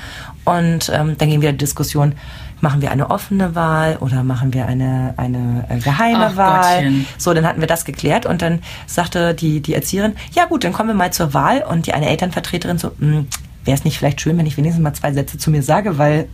Und 0.45 0.91
ähm, 0.93 1.17
dann 1.17 1.29
ging 1.29 1.41
wieder 1.41 1.53
die 1.53 1.59
Diskussion, 1.59 2.15
machen 2.61 2.81
wir 2.81 2.91
eine 2.91 3.11
offene 3.11 3.55
Wahl 3.55 3.99
oder 4.01 4.23
machen 4.25 4.53
wir 4.53 4.67
eine, 4.67 5.15
eine 5.17 5.67
äh, 5.69 5.79
geheime 5.79 6.29
Ach, 6.33 6.37
Wahl? 6.37 6.83
Gottchen. 6.83 7.07
So, 7.19 7.35
dann 7.35 7.47
hatten 7.47 7.61
wir 7.61 7.69
das 7.69 7.85
geklärt 7.85 8.27
und 8.27 8.43
dann 8.43 8.61
sagte 8.87 9.35
die, 9.35 9.61
die 9.61 9.75
Erzieherin, 9.75 10.15
ja 10.33 10.47
gut, 10.47 10.65
dann 10.65 10.73
kommen 10.73 10.89
wir 10.89 10.95
mal 10.95 11.13
zur 11.13 11.35
Wahl. 11.35 11.63
Und 11.63 11.87
die 11.87 11.93
eine 11.93 12.09
Elternvertreterin 12.09 12.79
so, 12.79 12.93
wäre 12.99 13.77
es 13.77 13.85
nicht 13.85 13.99
vielleicht 13.99 14.21
schön, 14.21 14.39
wenn 14.39 14.47
ich 14.47 14.57
wenigstens 14.57 14.83
mal 14.83 14.95
zwei 14.95 15.13
Sätze 15.13 15.39
zu 15.39 15.51
mir 15.51 15.63
sage, 15.63 15.99
weil 15.99 16.29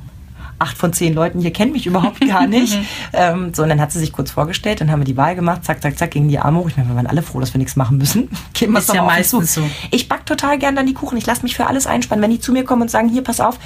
acht 0.59 0.77
von 0.77 0.93
zehn 0.93 1.15
Leuten 1.15 1.41
hier 1.41 1.53
kennen 1.53 1.73
mich 1.73 1.87
überhaupt 1.87 2.21
gar 2.27 2.47
nicht. 2.47 2.79
ähm, 3.13 3.53
so, 3.55 3.63
und 3.63 3.69
dann 3.69 3.81
hat 3.81 3.93
sie 3.93 3.99
sich 3.99 4.13
kurz 4.13 4.31
vorgestellt, 4.31 4.81
dann 4.81 4.91
haben 4.91 5.01
wir 5.01 5.05
die 5.05 5.17
Wahl 5.17 5.35
gemacht, 5.35 5.65
zack, 5.65 5.83
zack, 5.83 5.99
zack, 5.99 6.11
gegen 6.11 6.29
die 6.29 6.39
Arme 6.39 6.59
hoch. 6.59 6.69
Ich 6.69 6.77
meine, 6.77 6.89
wir 6.89 6.97
waren 6.97 7.07
alle 7.07 7.23
froh, 7.23 7.41
dass 7.41 7.55
wir 7.55 7.59
nichts 7.59 7.77
machen 7.77 7.99
müssen. 7.99 8.29
Wir's 8.59 8.89
Ist 8.89 8.95
ja 8.95 9.03
meistens 9.03 9.55
zu. 9.55 9.61
so. 9.63 9.71
Ich 9.91 10.09
back 10.09 10.27
total 10.27 10.59
gern 10.59 10.77
dann 10.77 10.87
die 10.87 10.95
Kuchen. 10.95 11.17
Ich 11.17 11.27
lasse 11.27 11.43
mich 11.43 11.57
für 11.57 11.67
alles 11.67 11.87
einspannen. 11.87 12.23
Wenn 12.23 12.31
die 12.31 12.41
zu 12.41 12.53
mir 12.53 12.65
kommen 12.65 12.83
und 12.83 12.91
sagen, 12.91 13.09
hier, 13.09 13.23
pass 13.23 13.41
auf, 13.41 13.59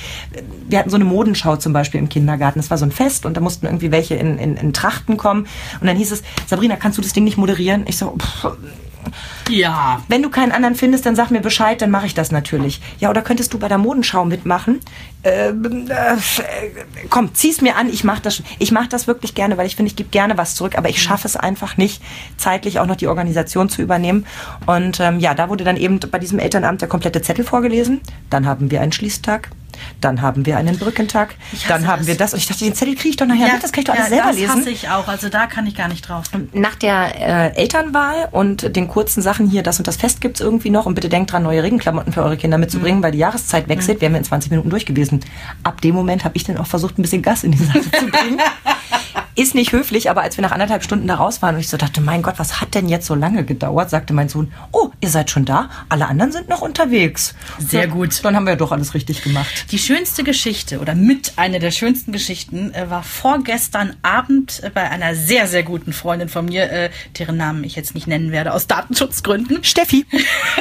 wir 0.68 0.78
hatten 0.78 0.90
so 0.90 0.96
eine 0.96 1.04
Modenschau 1.04 1.56
zum 1.56 1.72
Beispiel 1.72 2.00
im 2.00 2.08
Kindergarten. 2.08 2.58
Es 2.58 2.70
war 2.70 2.78
so 2.78 2.84
ein 2.84 2.92
Fest 2.92 3.26
und 3.26 3.36
da 3.36 3.40
mussten 3.40 3.66
irgendwie 3.66 3.90
welche 3.90 4.14
in, 4.14 4.38
in, 4.38 4.56
in 4.56 4.72
Trachten 4.72 5.16
kommen. 5.16 5.46
Und 5.80 5.86
dann 5.86 5.96
hieß 5.96 6.12
es, 6.12 6.22
Sabrina, 6.46 6.76
kannst 6.76 6.98
du 6.98 7.02
das 7.02 7.12
Ding 7.12 7.24
nicht 7.24 7.38
moderieren? 7.38 7.84
Ich 7.86 7.96
so, 7.96 8.16
pff, 8.16 8.52
Ja. 9.48 10.02
wenn 10.08 10.22
du 10.22 10.30
keinen 10.30 10.52
anderen 10.52 10.74
findest, 10.74 11.06
dann 11.06 11.16
sag 11.16 11.30
mir 11.30 11.40
Bescheid, 11.40 11.80
dann 11.82 11.90
mache 11.90 12.06
ich 12.06 12.14
das 12.14 12.32
natürlich. 12.32 12.80
Ja, 12.98 13.10
oder 13.10 13.22
könntest 13.22 13.52
du 13.52 13.58
bei 13.58 13.68
der 13.68 13.78
Modenschau 13.78 14.24
mitmachen? 14.24 14.80
Ähm, 15.24 15.88
äh, 15.88 16.16
komm, 17.10 17.34
zieh's 17.34 17.60
mir 17.60 17.76
an, 17.76 17.88
ich 17.88 18.04
mache 18.04 18.22
das. 18.22 18.36
schon. 18.36 18.46
Ich 18.58 18.72
mache 18.72 18.88
das 18.88 19.06
wirklich 19.06 19.34
gerne, 19.34 19.56
weil 19.56 19.66
ich 19.66 19.76
finde, 19.76 19.90
ich 19.90 19.96
gebe 19.96 20.08
gerne 20.10 20.36
was 20.36 20.54
zurück, 20.54 20.76
aber 20.76 20.88
ich 20.88 21.00
schaffe 21.02 21.28
es 21.28 21.36
einfach 21.36 21.76
nicht, 21.76 22.02
zeitlich 22.36 22.80
auch 22.80 22.86
noch 22.86 22.96
die 22.96 23.06
Organisation 23.06 23.68
zu 23.68 23.82
übernehmen. 23.82 24.26
Und 24.66 25.00
ähm, 25.00 25.20
ja, 25.20 25.34
da 25.34 25.48
wurde 25.48 25.64
dann 25.64 25.76
eben 25.76 26.00
bei 26.10 26.18
diesem 26.18 26.38
Elternamt 26.38 26.80
der 26.80 26.88
komplette 26.88 27.22
Zettel 27.22 27.44
vorgelesen. 27.44 28.00
Dann 28.30 28.46
haben 28.46 28.70
wir 28.70 28.80
einen 28.80 28.92
Schließtag. 28.92 29.50
Dann 30.00 30.22
haben 30.22 30.46
wir 30.46 30.56
einen 30.56 30.78
Brückentag. 30.78 31.34
Dann 31.68 31.86
haben 31.86 31.98
das. 32.00 32.06
wir 32.08 32.16
das. 32.16 32.32
Und 32.32 32.38
ich 32.40 32.46
dachte, 32.46 32.64
den 32.64 32.74
Zettel 32.74 32.94
kriege 32.94 33.10
ich 33.10 33.16
doch 33.16 33.26
nachher 33.26 33.52
mit. 33.52 33.62
Das 33.62 33.72
kann 33.72 33.80
ich 33.82 33.86
doch 33.86 33.94
alles 33.94 34.08
selber 34.08 34.28
das 34.28 34.36
lesen. 34.36 34.50
hasse 34.60 34.70
ich 34.70 34.88
auch. 34.88 35.08
Also 35.08 35.28
da 35.28 35.46
kann 35.46 35.66
ich 35.66 35.74
gar 35.74 35.88
nicht 35.88 36.08
drauf. 36.08 36.24
Nach 36.52 36.74
der 36.74 37.52
äh, 37.54 37.56
Elternwahl 37.56 38.28
und 38.30 38.74
den 38.76 38.88
kurzen 38.88 39.22
Sachen 39.22 39.48
hier, 39.48 39.62
das 39.62 39.78
und 39.78 39.86
das 39.86 39.96
Fest 39.96 40.20
gibt's 40.20 40.40
irgendwie 40.40 40.70
noch 40.70 40.86
und 40.86 40.94
bitte 40.94 41.08
denkt 41.08 41.32
dran, 41.32 41.42
neue 41.42 41.62
Regenklamotten 41.62 42.12
für 42.12 42.22
eure 42.22 42.36
Kinder 42.36 42.58
mitzubringen, 42.58 42.98
Mhm. 43.00 43.02
weil 43.04 43.12
die 43.12 43.18
Jahreszeit 43.18 43.68
wechselt, 43.68 44.00
wären 44.00 44.12
wir 44.12 44.18
in 44.18 44.24
20 44.24 44.50
Minuten 44.50 44.70
durch 44.70 44.86
gewesen. 44.86 45.20
Ab 45.62 45.80
dem 45.80 45.94
Moment 45.94 46.24
habe 46.24 46.36
ich 46.36 46.44
dann 46.44 46.58
auch 46.58 46.66
versucht, 46.66 46.98
ein 46.98 47.02
bisschen 47.02 47.22
Gas 47.22 47.44
in 47.44 47.52
die 47.52 47.58
Sache 47.64 47.80
zu 47.82 48.06
bringen. 48.06 48.40
Ist 49.34 49.54
nicht 49.54 49.72
höflich, 49.72 50.10
aber 50.10 50.20
als 50.20 50.36
wir 50.36 50.42
nach 50.42 50.52
anderthalb 50.52 50.84
Stunden 50.84 51.06
da 51.06 51.14
raus 51.14 51.40
waren 51.40 51.54
und 51.54 51.60
ich 51.62 51.68
so 51.70 51.78
dachte, 51.78 52.02
mein 52.02 52.20
Gott, 52.20 52.34
was 52.36 52.60
hat 52.60 52.74
denn 52.74 52.86
jetzt 52.90 53.06
so 53.06 53.14
lange 53.14 53.44
gedauert, 53.46 53.88
sagte 53.88 54.12
mein 54.12 54.28
Sohn, 54.28 54.52
oh, 54.72 54.90
ihr 55.00 55.08
seid 55.08 55.30
schon 55.30 55.46
da, 55.46 55.70
alle 55.88 56.06
anderen 56.06 56.32
sind 56.32 56.50
noch 56.50 56.60
unterwegs. 56.60 57.34
Sehr 57.58 57.84
So, 57.88 57.94
gut. 57.94 58.22
Dann 58.24 58.36
haben 58.36 58.44
wir 58.44 58.50
ja 58.52 58.56
doch 58.56 58.72
alles 58.72 58.92
richtig 58.92 59.22
gemacht. 59.22 59.64
Die 59.72 59.78
schönste 59.78 60.22
Geschichte 60.22 60.80
oder 60.80 60.94
mit 60.94 61.32
einer 61.36 61.58
der 61.58 61.70
schönsten 61.70 62.12
Geschichten 62.12 62.74
äh, 62.74 62.90
war 62.90 63.02
vorgestern 63.02 63.96
Abend 64.02 64.62
äh, 64.62 64.68
bei 64.68 64.90
einer 64.90 65.14
sehr, 65.14 65.46
sehr 65.46 65.62
guten 65.62 65.94
Freundin 65.94 66.28
von 66.28 66.44
mir, 66.44 66.70
äh, 66.70 66.90
deren 67.18 67.38
Namen 67.38 67.64
ich 67.64 67.74
jetzt 67.74 67.94
nicht 67.94 68.06
nennen 68.06 68.32
werde, 68.32 68.52
aus 68.52 68.66
Datenschutzgründen. 68.66 69.64
Steffi, 69.64 70.04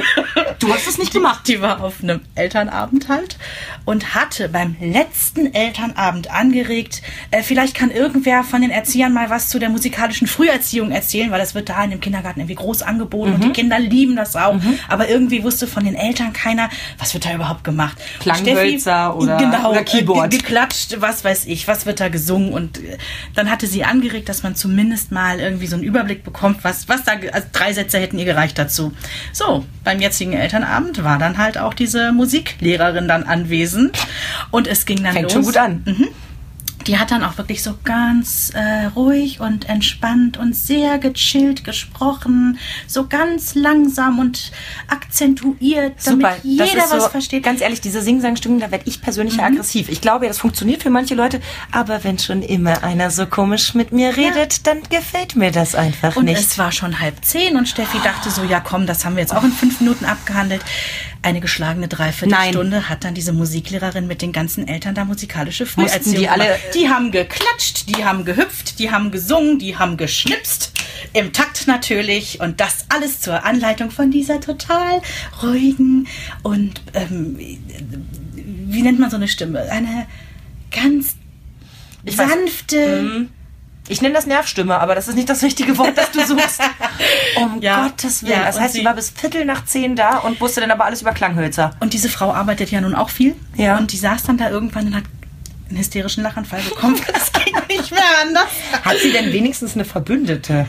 du 0.60 0.74
hast 0.74 0.88
es 0.88 0.98
nicht 0.98 1.12
gemacht. 1.12 1.46
Die 1.50 1.62
war 1.62 1.84
auf 1.84 2.02
einem 2.02 2.22
Elternabend 2.36 3.10
halt 3.10 3.38
und 3.84 4.16
hatte 4.16 4.48
beim 4.48 4.78
letzten 4.80 5.54
Elternabend 5.54 6.32
angeregt, 6.32 7.02
äh, 7.32 7.44
vielleicht 7.44 7.76
kann 7.76 7.92
irgendwer 7.92 8.46
von 8.46 8.62
den 8.62 8.72
Erziehern 8.72 9.12
mal 9.12 9.30
was 9.30 9.50
zu 9.50 9.60
der 9.60 9.68
musikalischen 9.68 10.26
Früherziehung 10.28 10.90
erzählen, 10.92 11.32
weil 11.32 11.40
das 11.40 11.54
wird 11.54 11.68
da 11.68 11.84
in 11.84 11.90
dem 11.92 12.00
Kindergarten 12.00 12.40
irgendwie 12.40 12.56
groß 12.56 12.82
angeboten 12.82 13.32
Mhm. 13.32 13.36
und 13.36 13.44
die 13.44 13.52
Kinder 13.52 13.78
lieben 13.78 14.16
das 14.16 14.38
auch. 14.38 14.56
Aber 14.88 15.10
irgendwie 15.10 15.44
wusste 15.44 15.68
von 15.68 15.84
den 15.84 15.96
Eltern 15.96 16.32
keiner, 16.32 16.70
was 16.98 17.14
wird 17.14 17.26
da 17.26 17.34
überhaupt 17.36 17.66
gemacht. 17.66 17.98
Und 18.20 18.26
Oder- 19.10 19.38
genau, 19.38 19.72
oder 19.72 19.84
Keyboard. 19.84 20.28
Äh, 20.28 20.30
ge- 20.30 20.40
geklatscht, 20.40 20.96
was 21.00 21.24
weiß 21.24 21.46
ich, 21.46 21.68
was 21.68 21.86
wird 21.86 22.00
da 22.00 22.10
gesungen 22.10 22.54
und 22.54 22.78
äh, 22.78 22.98
dann 23.36 23.50
hatte 23.50 23.68
sie 23.68 23.84
angeregt, 23.84 24.30
dass 24.30 24.44
man 24.44 24.56
zumindest 24.56 25.12
mal 25.12 25.40
irgendwie 25.40 25.68
so 25.68 25.76
einen 25.76 25.84
Überblick 25.84 26.24
bekommt, 26.24 26.64
was, 26.64 26.88
was 26.90 27.04
da, 27.04 27.14
also 27.32 27.48
drei 27.52 27.74
Sätze 27.74 28.00
hätten 28.00 28.18
ihr 28.20 28.26
gereicht 28.26 28.58
dazu. 28.58 28.94
So, 29.34 29.66
beim 29.84 30.00
jetzigen 30.00 30.34
Elternabend 30.34 31.04
war 31.04 31.18
dann 31.18 31.38
halt 31.38 31.58
auch 31.58 31.74
diese 31.74 32.12
Musiklehrerin 32.12 33.08
dann 33.08 33.24
anwesend 33.24 33.98
und 34.52 34.68
es 34.68 34.86
ging 34.86 35.04
dann 35.04 35.14
Fängt 35.14 35.24
los. 35.26 35.34
schon 35.34 35.44
gut 35.44 35.58
an. 35.58 35.84
Die 36.88 36.98
hat 36.98 37.12
dann 37.12 37.24
auch 37.24 37.38
wirklich 37.38 37.64
so 37.64 37.78
ganz 37.84 38.52
äh, 38.54 38.86
ruhig 38.96 39.40
und 39.40 39.70
entspannt 39.70 40.38
und 40.38 40.56
sehr 40.56 40.98
gechillt 40.98 41.64
gesprochen, 41.64 42.58
so 42.88 43.08
ganz 43.08 43.56
langsam 43.56 44.20
und 44.20 44.52
akzentuiert, 44.88 45.96
damit 46.06 46.28
Super, 46.28 46.36
jeder 46.44 46.66
ist 46.66 46.92
was 46.92 47.04
so, 47.04 47.10
versteht. 47.10 47.44
Ganz 47.44 47.62
ehrlich, 47.62 47.82
diese 47.82 48.02
Sing-Sang-Stimmung, 48.02 48.60
da 48.60 48.72
werde 48.72 48.86
ich 48.88 49.02
persönlich 49.02 49.38
ja 49.38 49.46
aggressiv. 49.46 49.90
Ich 49.90 50.02
glaube, 50.02 50.28
das 50.28 50.40
funktioniert 50.40 50.84
für 50.84 50.90
manche 50.90 51.16
Leute, 51.16 51.42
aber 51.72 52.04
wenn 52.04 52.18
schon 52.20 52.42
immer 52.42 52.84
einer 52.84 53.12
so 53.12 53.26
komisch 53.26 53.74
mit 53.74 53.92
mir 53.92 54.16
redet, 54.18 54.66
dann 54.68 54.82
gefällt 54.90 55.36
mir 55.36 55.52
das 55.52 55.76
einfach 55.76 56.16
Und 56.16 56.26
nicht. 56.26 56.40
es 56.40 56.58
war 56.58 56.72
schon 56.72 57.00
halb 57.00 57.24
zehn 57.24 57.56
und 57.58 57.68
Steffi 57.68 58.00
dachte 58.04 58.30
so, 58.30 58.44
ja 58.44 58.60
komm, 58.60 58.86
das 58.86 59.06
haben 59.06 59.16
wir 59.16 59.22
jetzt 59.22 59.36
auch 59.36 59.44
in 59.44 59.52
fünf 59.52 59.80
Minuten 59.82 60.06
abgehandelt. 60.06 60.62
Eine 61.24 61.40
geschlagene 61.40 61.88
Dreiviertelstunde 61.88 62.90
hat 62.90 63.04
dann 63.04 63.14
diese 63.14 63.32
Musiklehrerin 63.32 64.08
mit 64.08 64.24
den 64.24 64.32
ganzen 64.32 64.68
Eltern 64.68 64.96
da 64.96 65.06
musikalische 65.06 65.68
Früherziehung 65.68 66.16
die 66.16 66.30
alle-. 66.30 66.58
Die 66.74 66.90
haben 66.90 67.12
geklatscht, 67.12 67.90
die 67.90 68.04
haben 68.04 68.26
gehüpft, 68.26 68.80
die 68.80 68.90
haben 68.90 69.12
gesungen, 69.12 69.60
die 69.60 69.78
haben 69.78 69.98
geschnipst. 69.98 70.72
Im 71.14 71.32
Takt 71.32 71.68
natürlich. 71.68 72.40
Und 72.40 72.60
das 72.60 72.86
alles 72.90 73.20
zur 73.20 73.44
Anleitung 73.44 73.92
von 73.92 74.10
dieser 74.10 74.40
total 74.40 75.02
ruhigen 75.44 76.08
und, 76.42 76.82
ähm, 76.94 77.38
wie 77.38 78.82
nennt 78.82 79.00
man 79.00 79.10
so 79.12 79.18
eine 79.18 79.28
Stimme? 79.28 79.62
Eine 79.70 80.08
ganz 80.72 81.16
Ich 82.04 82.18
weiß. 82.18 82.30
Ich 83.88 84.02
nenne 84.02 84.14
das 84.14 84.26
Nervstimme, 84.26 84.80
aber 84.80 84.96
das 84.96 85.08
ist 85.08 85.16
nicht 85.16 85.28
das 85.30 85.44
richtige 85.44 85.78
Wort, 85.78 85.98
das 85.98 86.12
du 86.12 86.22
suchst. 86.26 86.62
Um 87.38 87.62
Ja, 87.62 87.88
Gottes 87.88 88.24
Willen. 88.24 88.34
ja, 88.40 88.46
das 88.46 88.60
heißt, 88.60 88.74
sie 88.74 88.80
sie- 88.80 88.86
war 88.86 88.94
bis 88.94 89.10
Viertel 89.10 89.44
nach 89.46 89.66
zehn 89.66 89.96
da 89.96 90.20
und 90.20 90.40
wusste 90.40 90.62
dann 90.62 90.72
aber 90.72 90.86
alles 90.86 91.02
über 91.02 91.12
Klanghölzer. 91.12 91.72
Und 91.80 91.94
diese 91.94 92.08
Frau 92.10 92.32
arbeitet 92.32 92.72
ja 92.72 92.80
nun 92.80 92.96
auch 92.96 93.10
viel. 93.10 93.36
Ja. 93.56 93.78
Und 93.78 93.92
die 93.92 93.98
saß 93.98 94.24
dann 94.24 94.38
da 94.38 94.50
irgendwann 94.50 94.88
und 94.88 94.96
hat 94.96 95.04
einen 95.72 95.80
hysterischen 95.80 96.24
Lachanfall 96.24 96.62
bekommen. 96.62 97.00
Das 97.12 97.32
ging 97.34 97.54
nicht 97.68 97.92
mehr 97.92 98.02
anders. 98.22 98.48
Hat 98.84 98.98
sie 98.98 99.12
denn 99.12 99.32
wenigstens 99.34 99.76
eine 99.76 99.86
Verbündete? 99.86 100.68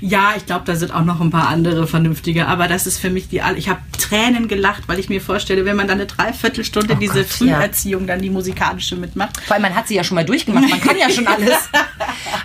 Ja, 0.00 0.34
ich 0.36 0.46
glaube, 0.46 0.64
da 0.64 0.74
sind 0.76 0.92
auch 0.94 1.04
noch 1.04 1.20
ein 1.20 1.30
paar 1.30 1.48
andere 1.48 1.86
vernünftige. 1.86 2.46
Aber 2.46 2.68
das 2.68 2.86
ist 2.86 2.98
für 2.98 3.10
mich 3.10 3.28
die 3.28 3.42
alle. 3.42 3.58
Ich 3.58 3.68
habe 3.68 3.80
Tränen 3.98 4.48
gelacht, 4.48 4.84
weil 4.86 4.98
ich 4.98 5.08
mir 5.08 5.20
vorstelle, 5.20 5.64
wenn 5.64 5.76
man 5.76 5.88
dann 5.88 5.98
eine 5.98 6.06
Dreiviertelstunde 6.06 6.94
Oh 6.94 6.98
diese 6.98 7.20
Gott, 7.20 7.26
Früherziehung, 7.26 8.06
dann 8.06 8.20
die 8.20 8.30
musikalische 8.30 8.96
mitmacht. 8.96 9.40
Vor 9.42 9.54
allem, 9.54 9.62
man 9.62 9.74
hat 9.74 9.88
sie 9.88 9.94
ja 9.94 10.04
schon 10.04 10.14
mal 10.14 10.24
durchgemacht. 10.24 10.68
Man 10.68 10.80
kann 10.80 10.96
ja 10.96 11.10
schon 11.10 11.26
alles. 11.26 11.68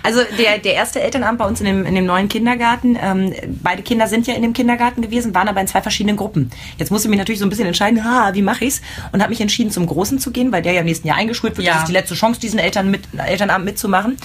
Also 0.02 0.20
der, 0.38 0.58
der 0.58 0.74
erste 0.74 1.00
Elternabend 1.00 1.38
bei 1.38 1.46
uns 1.46 1.60
in 1.60 1.66
dem, 1.66 1.86
in 1.86 1.94
dem 1.94 2.06
neuen 2.06 2.28
Kindergarten, 2.28 2.98
ähm, 3.00 3.32
beide 3.62 3.82
Kinder 3.82 4.06
sind 4.06 4.26
ja 4.26 4.34
in 4.34 4.42
dem 4.42 4.52
Kindergarten 4.52 5.00
gewesen, 5.00 5.34
waren 5.34 5.48
aber 5.48 5.60
in 5.60 5.66
zwei 5.66 5.80
verschiedenen 5.80 6.16
Gruppen. 6.16 6.50
Jetzt 6.78 6.90
musste 6.90 7.08
ich 7.08 7.10
mich 7.10 7.18
natürlich 7.18 7.38
so 7.38 7.46
ein 7.46 7.50
bisschen 7.50 7.66
entscheiden, 7.66 8.00
ah, 8.00 8.34
wie 8.34 8.42
mache 8.42 8.64
ich's? 8.64 8.82
Und 9.12 9.20
habe 9.20 9.30
mich 9.30 9.40
entschieden, 9.40 9.70
zum 9.70 9.86
Großen 9.86 10.18
zu 10.18 10.30
gehen, 10.30 10.52
weil 10.52 10.62
der 10.62 10.72
ja 10.72 10.80
im 10.80 10.86
nächsten 10.86 11.08
Jahr 11.08 11.16
eingeschult 11.16 11.56
wird. 11.56 11.66
Ja. 11.66 11.83
Die 11.86 11.92
letzte 11.92 12.14
Chance, 12.14 12.40
diesen 12.40 12.58
Eltern 12.58 12.90
mit, 12.90 13.02
Elternabend 13.16 13.64
mitzumachen. 13.64 14.16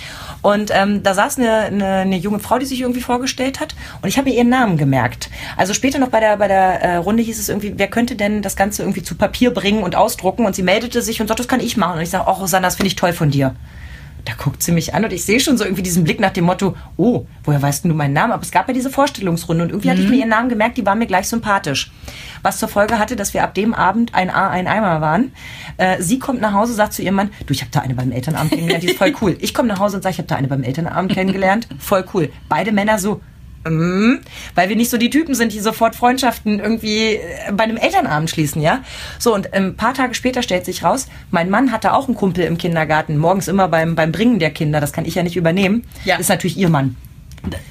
Und 0.42 0.72
ähm, 0.74 1.04
da 1.04 1.14
saß 1.14 1.38
eine, 1.38 1.52
eine, 1.52 1.88
eine 1.98 2.18
junge 2.18 2.40
Frau, 2.40 2.60
die 2.60 2.66
sich 2.66 2.82
irgendwie 2.82 3.02
vorgestellt 3.02 3.60
hat. 3.60 3.76
Und 4.02 4.10
ich 4.10 4.18
habe 4.18 4.30
mir 4.30 4.36
ihren 4.36 4.50
Namen 4.50 4.78
gemerkt. 4.78 5.30
Also 5.58 5.74
später 5.74 6.00
noch 6.00 6.10
bei 6.10 6.20
der, 6.20 6.38
bei 6.38 6.48
der 6.48 6.82
äh, 6.82 6.96
Runde 6.98 7.24
hieß 7.24 7.40
es 7.40 7.50
irgendwie, 7.50 7.74
wer 7.78 7.88
könnte 7.88 8.16
denn 8.16 8.42
das 8.42 8.56
Ganze 8.56 8.84
irgendwie 8.84 9.04
zu 9.04 9.16
Papier 9.16 9.54
bringen 9.54 9.84
und 9.84 9.96
ausdrucken? 9.96 10.46
Und 10.46 10.56
sie 10.56 10.64
meldete 10.64 11.02
sich 11.02 11.22
und 11.22 11.28
sagte, 11.28 11.44
das 11.44 11.48
kann 11.48 11.60
ich 11.60 11.78
machen. 11.78 11.98
Und 11.98 12.02
ich 12.02 12.10
sage, 12.10 12.26
oh, 12.28 12.34
Rosanna, 12.34 12.68
das 12.68 12.76
finde 12.76 12.88
ich 12.88 12.96
toll 12.96 13.14
von 13.14 13.32
dir. 13.32 13.56
Da 14.26 14.34
guckt 14.38 14.62
sie 14.62 14.72
mich 14.72 14.94
an 14.94 15.04
und 15.04 15.14
ich 15.14 15.24
sehe 15.24 15.40
schon 15.40 15.58
so 15.58 15.64
irgendwie 15.64 15.82
diesen 15.82 16.04
Blick 16.04 16.20
nach 16.20 16.32
dem 16.32 16.46
Motto, 16.46 16.76
oh, 16.98 17.26
woher 17.44 17.62
weißt 17.62 17.86
du 17.86 17.90
meinen 17.90 18.14
Namen? 18.14 18.34
Aber 18.34 18.44
es 18.44 18.52
gab 18.52 18.68
ja 18.68 18.74
diese 18.74 18.90
Vorstellungsrunde 18.90 19.64
und 19.64 19.70
irgendwie 19.70 19.90
hatte 19.90 20.02
ich 20.02 20.10
mir 20.10 20.18
ihren 20.18 20.30
Namen 20.30 20.50
gemerkt, 20.50 20.78
die 20.78 20.86
war 20.86 20.96
mir 20.96 21.08
gleich 21.08 21.28
sympathisch. 21.28 21.92
Was 22.42 22.60
zur 22.60 22.70
Folge 22.70 23.00
hatte, 23.00 23.16
dass 23.16 23.34
wir 23.34 23.44
ab 23.44 23.54
dem 23.54 23.74
Abend 23.74 24.14
ein 24.16 24.30
A, 24.30 24.50
ein 24.50 24.68
Eimer 24.68 25.02
waren. 25.02 25.32
Äh, 25.78 26.02
sie 26.02 26.20
kommt 26.20 26.42
nach 26.42 26.54
Hause, 26.54 26.74
sagt 26.74 26.94
zu 26.94 27.02
ihrem 27.02 27.16
Mann, 27.16 27.30
du, 27.46 27.54
ich 27.54 27.62
habe 27.62 27.72
da 27.72 27.82
eine 27.82 27.96
beim 27.96 28.12
Elternabend 28.12 28.52
kennengelernt, 28.52 28.84
die 28.84 28.88
ist 28.90 28.98
voll 28.98 29.14
cool. 29.22 29.38
Ich 29.40 29.54
komme 29.54 29.68
nach 29.68 29.80
Hause 29.80 29.98
und 29.98 30.04
sage, 30.04 30.14
ich 30.14 30.18
habe 30.20 30.28
da 30.28 30.36
eine 30.36 30.48
beim 30.48 30.64
Elternabend 30.64 31.12
kennengelernt, 31.12 31.68
voll 31.80 32.06
cool. 32.14 32.30
Beide 32.48 32.72
Männer 32.72 33.00
so, 33.00 33.22
Mm, 33.68 34.20
weil 34.56 34.70
wir 34.70 34.76
nicht 34.78 34.90
so 34.90 34.98
die 34.98 35.10
Typen 35.10 35.36
sind, 35.36 35.52
die 35.52 35.60
sofort 35.60 35.96
Freundschaften 35.96 36.60
irgendwie 36.60 37.16
äh, 37.16 37.52
bei 37.52 37.66
einem 37.66 37.76
Elternabend 37.78 38.30
schließen, 38.30 38.62
ja. 38.62 38.84
So, 39.20 39.34
und 39.36 39.54
ein 39.54 39.76
paar 39.76 39.94
Tage 39.94 40.14
später 40.14 40.42
stellt 40.44 40.64
sich 40.66 40.84
raus, 40.84 41.08
mein 41.32 41.50
Mann 41.50 41.72
hatte 41.72 41.94
auch 41.94 42.08
einen 42.08 42.16
Kumpel 42.16 42.46
im 42.46 42.58
Kindergarten, 42.58 43.18
morgens 43.18 43.48
immer 43.50 43.68
beim, 43.68 43.96
beim 43.96 44.12
Bringen 44.14 44.40
der 44.40 44.52
Kinder, 44.52 44.80
das 44.80 44.94
kann 44.94 45.06
ich 45.06 45.16
ja 45.16 45.24
nicht 45.24 45.36
übernehmen, 45.36 45.84
Ja. 46.06 46.16
ist 46.18 46.30
natürlich 46.30 46.58
ihr 46.58 46.70
Mann. 46.70 46.96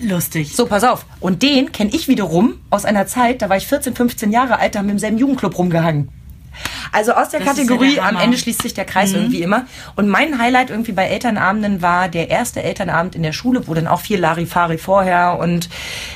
Lustig. 0.00 0.54
So, 0.57 0.66
pass 0.66 0.85
auf. 0.85 1.04
Und 1.21 1.42
den 1.42 1.73
kenne 1.73 1.90
ich 1.92 2.09
wiederum 2.09 2.54
aus 2.71 2.85
einer 2.85 3.07
Zeit, 3.07 3.42
da 3.42 3.49
war 3.49 3.57
ich 3.57 3.66
14, 3.66 3.95
15 3.95 4.33
Jahre 4.33 4.59
alt, 4.59 4.75
da 4.75 4.78
haben 4.80 4.87
wir 4.87 4.92
im 4.92 4.99
selben 4.99 5.18
Jugendclub 5.18 5.57
rumgehangen. 5.59 6.09
Also 6.93 7.12
aus 7.12 7.31
der 7.31 7.41
Das 7.41 7.53
ist 7.53 7.59
ja 7.59 7.65
Kategorie, 7.65 7.95
der 7.95 8.07
am. 8.07 8.17
Ende 8.17 8.37
schließt 8.38 8.62
sich 8.62 8.75
der 8.75 8.85
Kreis 8.85 9.12
irgendwie 9.12 9.43
immer. 9.43 9.67
Und 9.97 10.09
mein 10.09 10.38
Highlight 10.38 10.71
irgendwie 10.71 10.93
bei 10.93 11.05
Elternabenden 11.05 11.83
war 11.83 12.09
der 12.09 12.31
erste 12.31 12.62
Elternabend 12.62 13.15
in 13.15 13.23
der 13.23 13.33
Schule, 13.33 13.67
wo 13.67 13.75
dann 13.75 13.87
auch 13.87 14.00
viel 14.00 14.19
Larifari 14.19 14.79
vorher 14.79 15.38
und 15.38 15.69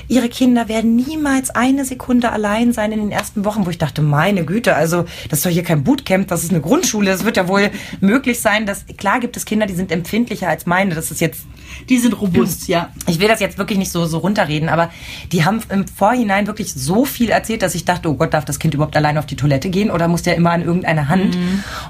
ihre 0.09 0.29
Kinder 0.29 0.69
werden 0.69 0.97
niemals 0.97 1.51
eine 1.51 1.85
Sekunde 1.85 2.33
allein 2.33 2.73
sein 2.73 2.93
in 2.93 3.01
den 3.01 3.13
ersten 3.13 3.45
Wochen, 3.45 3.67
wo 3.67 3.71
ich 3.71 3.79
dachte, 3.79 4.03
meine 4.03 4.45
Güte, 4.45 4.75
also 4.75 5.05
das 5.29 5.41
ist 5.41 5.47
doch 5.47 5.51
hier 5.51 5.63
kein 5.63 5.85
Bootcamp, 5.85 6.29
das 6.29 6.45
ist 6.45 6.51
eine 6.51 6.61
Grundschule, 6.61 7.11
es 7.11 7.25
wird 7.25 7.37
ja 7.37 7.49
wohl 7.49 7.71
möglich 8.01 8.41
sein, 8.41 8.67
dass, 8.67 8.85
klar 8.97 9.21
gibt 9.21 9.37
es 9.37 9.45
Kinder, 9.45 9.67
die 9.67 9.75
sind 9.75 9.93
empfindlicher 9.93 10.49
als 10.49 10.67
meine, 10.67 10.95
das 10.95 11.11
ist 11.11 11.21
jetzt 11.21 11.43
Die 11.89 11.99
sind 11.99 12.21
robust, 12.21 12.69
ja. 12.69 12.91
ich 13.07 13.21
will 13.21 13.29
das 13.29 13.41
jetzt 13.41 13.59
wirklich 13.59 13.79
nicht 13.79 13.91
so, 13.91 14.05
so 14.07 14.19
runterreden, 14.19 14.69
aber 14.69 14.91
die 15.31 15.45
haben 15.45 15.61
im 15.69 15.87
Vorhinein 15.87 16.47
wirklich 16.47 16.73
so 16.75 17.05
viel 17.05 17.31
erzählt, 17.31 17.63
dass 17.63 17.75
ich 17.75 17.85
dachte, 17.85 18.09
oh 18.09 18.15
Gott, 18.15 18.35
darf 18.35 18.45
das 18.45 18.59
Kind 18.59 18.75
überhaupt 18.75 18.97
allein 18.97 19.19
auf 19.19 19.27
die 19.27 19.37
Toilette 19.37 19.71
gehen 19.71 19.91
oder 19.91 20.09
muss 20.09 20.23
der 20.23 20.32
immer 20.35 20.51
an 20.51 20.63
irgendeine 20.63 21.09
Hand? 21.09 21.37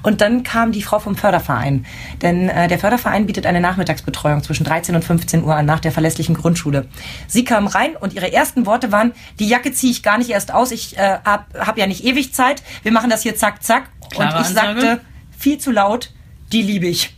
Und 0.02 0.20
dann 0.20 0.42
kam 0.42 0.72
die 0.72 0.82
Frau 0.82 0.98
vom 0.98 1.16
Förderverein. 1.16 1.86
Denn 2.20 2.48
äh, 2.48 2.68
der 2.68 2.78
Förderverein 2.78 3.26
bietet 3.26 3.46
eine 3.46 3.60
Nachmittagsbetreuung 3.60 4.42
zwischen 4.42 4.64
13 4.64 4.94
und 4.94 5.04
15 5.04 5.44
Uhr 5.44 5.54
an 5.54 5.66
nach 5.66 5.80
der 5.80 5.92
verlässlichen 5.92 6.34
Grundschule. 6.34 6.86
Sie 7.26 7.44
kam 7.44 7.66
rein 7.66 7.96
und 7.96 8.14
ihre 8.14 8.32
ersten 8.32 8.66
Worte 8.66 8.92
waren, 8.92 9.12
die 9.38 9.48
Jacke 9.48 9.72
ziehe 9.72 9.92
ich 9.92 10.02
gar 10.02 10.18
nicht 10.18 10.30
erst 10.30 10.52
aus, 10.52 10.70
ich 10.70 10.96
äh, 10.98 11.18
hab, 11.24 11.46
hab 11.58 11.78
ja 11.78 11.86
nicht 11.86 12.04
ewig 12.04 12.34
Zeit, 12.34 12.62
wir 12.82 12.92
machen 12.92 13.10
das 13.10 13.22
hier 13.22 13.36
zack, 13.36 13.62
zack. 13.62 13.84
Klare 14.10 14.36
und 14.36 14.40
ich 14.42 14.48
Ansage. 14.48 14.80
sagte, 14.80 15.00
viel 15.36 15.58
zu 15.58 15.70
laut, 15.70 16.10
die 16.52 16.62
liebe 16.62 16.86
ich. 16.86 17.14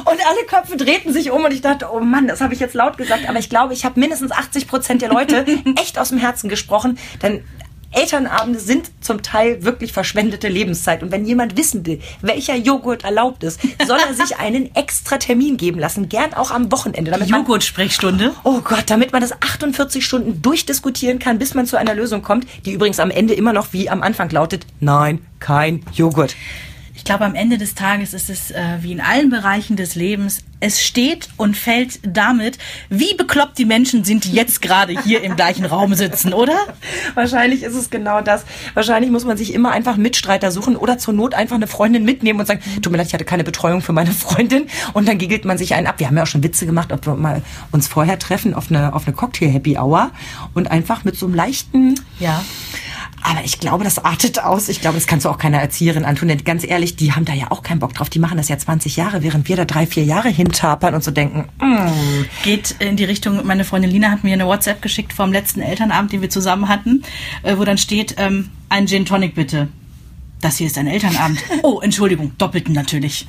Und 0.00 0.08
alle 0.08 0.46
Köpfe 0.48 0.76
drehten 0.76 1.12
sich 1.12 1.30
um 1.30 1.44
und 1.44 1.52
ich 1.52 1.60
dachte, 1.60 1.88
oh 1.92 2.00
Mann, 2.00 2.26
das 2.28 2.40
habe 2.40 2.54
ich 2.54 2.60
jetzt 2.60 2.74
laut 2.74 2.96
gesagt. 2.96 3.28
Aber 3.28 3.38
ich 3.38 3.50
glaube, 3.50 3.74
ich 3.74 3.84
habe 3.84 4.00
mindestens 4.00 4.32
80 4.32 4.68
Prozent 4.68 5.02
der 5.02 5.10
Leute 5.10 5.44
echt 5.80 5.98
aus 5.98 6.08
dem 6.08 6.18
Herzen 6.18 6.48
gesprochen. 6.48 6.98
Denn 7.22 7.44
Elternabende 7.96 8.60
sind 8.60 8.90
zum 9.00 9.22
Teil 9.22 9.64
wirklich 9.64 9.92
verschwendete 9.92 10.48
Lebenszeit. 10.48 11.02
Und 11.02 11.10
wenn 11.12 11.24
jemand 11.24 11.56
wissen 11.56 11.86
will, 11.86 12.00
welcher 12.20 12.54
Joghurt 12.54 13.04
erlaubt 13.04 13.42
ist, 13.42 13.60
soll 13.86 13.98
er 13.98 14.14
sich 14.14 14.36
einen 14.36 14.74
extra 14.74 15.16
Termin 15.16 15.56
geben 15.56 15.78
lassen. 15.78 16.10
Gern 16.10 16.34
auch 16.34 16.50
am 16.50 16.70
Wochenende. 16.70 17.10
Damit 17.10 17.30
Joghurt-Sprechstunde. 17.30 18.34
Oh 18.44 18.60
Gott, 18.60 18.84
damit 18.88 19.12
man 19.12 19.22
das 19.22 19.32
48 19.32 20.04
Stunden 20.04 20.42
durchdiskutieren 20.42 21.18
kann, 21.18 21.38
bis 21.38 21.54
man 21.54 21.66
zu 21.66 21.76
einer 21.76 21.94
Lösung 21.94 22.20
kommt, 22.20 22.46
die 22.66 22.72
übrigens 22.72 23.00
am 23.00 23.10
Ende 23.10 23.32
immer 23.32 23.54
noch 23.54 23.72
wie 23.72 23.88
am 23.88 24.02
Anfang 24.02 24.28
lautet, 24.28 24.66
nein, 24.80 25.24
kein 25.40 25.82
Joghurt. 25.94 26.36
Ich 27.06 27.08
glaube, 27.08 27.24
am 27.24 27.36
Ende 27.36 27.56
des 27.56 27.76
Tages 27.76 28.14
ist 28.14 28.28
es 28.30 28.50
äh, 28.50 28.78
wie 28.80 28.90
in 28.90 29.00
allen 29.00 29.30
Bereichen 29.30 29.76
des 29.76 29.94
Lebens, 29.94 30.40
es 30.58 30.82
steht 30.82 31.28
und 31.36 31.56
fällt 31.56 32.00
damit, 32.02 32.58
wie 32.88 33.14
bekloppt 33.14 33.58
die 33.58 33.64
Menschen 33.64 34.02
sind, 34.02 34.24
die 34.24 34.32
jetzt 34.32 34.60
gerade 34.60 35.00
hier 35.02 35.22
im 35.22 35.36
gleichen 35.36 35.66
Raum 35.66 35.94
sitzen, 35.94 36.34
oder? 36.34 36.56
Wahrscheinlich 37.14 37.62
ist 37.62 37.76
es 37.76 37.90
genau 37.90 38.22
das. 38.22 38.44
Wahrscheinlich 38.74 39.12
muss 39.12 39.24
man 39.24 39.36
sich 39.36 39.54
immer 39.54 39.70
einfach 39.70 39.96
Mitstreiter 39.96 40.50
suchen 40.50 40.74
oder 40.74 40.98
zur 40.98 41.14
Not 41.14 41.34
einfach 41.34 41.54
eine 41.54 41.68
Freundin 41.68 42.04
mitnehmen 42.04 42.40
und 42.40 42.46
sagen, 42.46 42.60
tut 42.82 42.90
mir 42.90 42.98
leid, 42.98 43.06
ich 43.06 43.14
hatte 43.14 43.24
keine 43.24 43.44
Betreuung 43.44 43.82
für 43.82 43.92
meine 43.92 44.10
Freundin. 44.10 44.66
Und 44.92 45.06
dann 45.06 45.18
giggelt 45.18 45.44
man 45.44 45.58
sich 45.58 45.74
einen 45.74 45.86
ab. 45.86 46.00
Wir 46.00 46.08
haben 46.08 46.16
ja 46.16 46.24
auch 46.24 46.26
schon 46.26 46.42
Witze 46.42 46.66
gemacht, 46.66 46.90
ob 46.90 47.06
wir 47.06 47.14
mal 47.14 47.42
uns 47.70 47.86
vorher 47.86 48.18
treffen 48.18 48.52
auf 48.52 48.68
eine, 48.68 48.94
auf 48.94 49.06
eine 49.06 49.14
Cocktail-Happy-Hour 49.14 50.10
und 50.54 50.72
einfach 50.72 51.04
mit 51.04 51.16
so 51.16 51.26
einem 51.26 51.36
leichten, 51.36 51.94
Ja. 52.18 52.42
Aber 53.22 53.44
ich 53.44 53.58
glaube, 53.58 53.84
das 53.84 53.98
artet 54.04 54.42
aus. 54.42 54.68
Ich 54.68 54.80
glaube, 54.80 54.96
das 54.96 55.06
kannst 55.06 55.24
du 55.24 55.30
auch 55.30 55.38
keiner 55.38 55.58
Erzieherin 55.58 56.04
antun. 56.04 56.28
Denn 56.28 56.44
ganz 56.44 56.64
ehrlich, 56.64 56.96
die 56.96 57.12
haben 57.12 57.24
da 57.24 57.32
ja 57.32 57.50
auch 57.50 57.62
keinen 57.62 57.80
Bock 57.80 57.94
drauf. 57.94 58.10
Die 58.10 58.18
machen 58.18 58.36
das 58.36 58.48
ja 58.48 58.58
20 58.58 58.96
Jahre, 58.96 59.22
während 59.22 59.48
wir 59.48 59.56
da 59.56 59.64
drei, 59.64 59.86
vier 59.86 60.04
Jahre 60.04 60.28
hintapern 60.28 60.94
und 60.94 61.02
so 61.02 61.10
denken, 61.10 61.48
mm, 61.60 62.24
Geht 62.44 62.76
in 62.78 62.96
die 62.96 63.04
Richtung, 63.04 63.44
meine 63.46 63.64
Freundin 63.64 63.90
Lina 63.90 64.10
hat 64.10 64.24
mir 64.24 64.32
eine 64.32 64.46
WhatsApp 64.46 64.82
geschickt 64.82 65.12
vom 65.12 65.32
letzten 65.32 65.60
Elternabend, 65.60 66.12
den 66.12 66.22
wir 66.22 66.30
zusammen 66.30 66.68
hatten, 66.68 67.02
äh, 67.42 67.56
wo 67.56 67.64
dann 67.64 67.78
steht, 67.78 68.14
ähm, 68.18 68.50
ein 68.68 68.86
Gin 68.86 69.06
Tonic 69.06 69.34
bitte. 69.34 69.68
Das 70.40 70.58
hier 70.58 70.66
ist 70.66 70.78
ein 70.78 70.86
Elternabend. 70.86 71.38
Oh, 71.62 71.80
Entschuldigung, 71.80 72.32
doppelten 72.38 72.74
natürlich. 72.74 73.26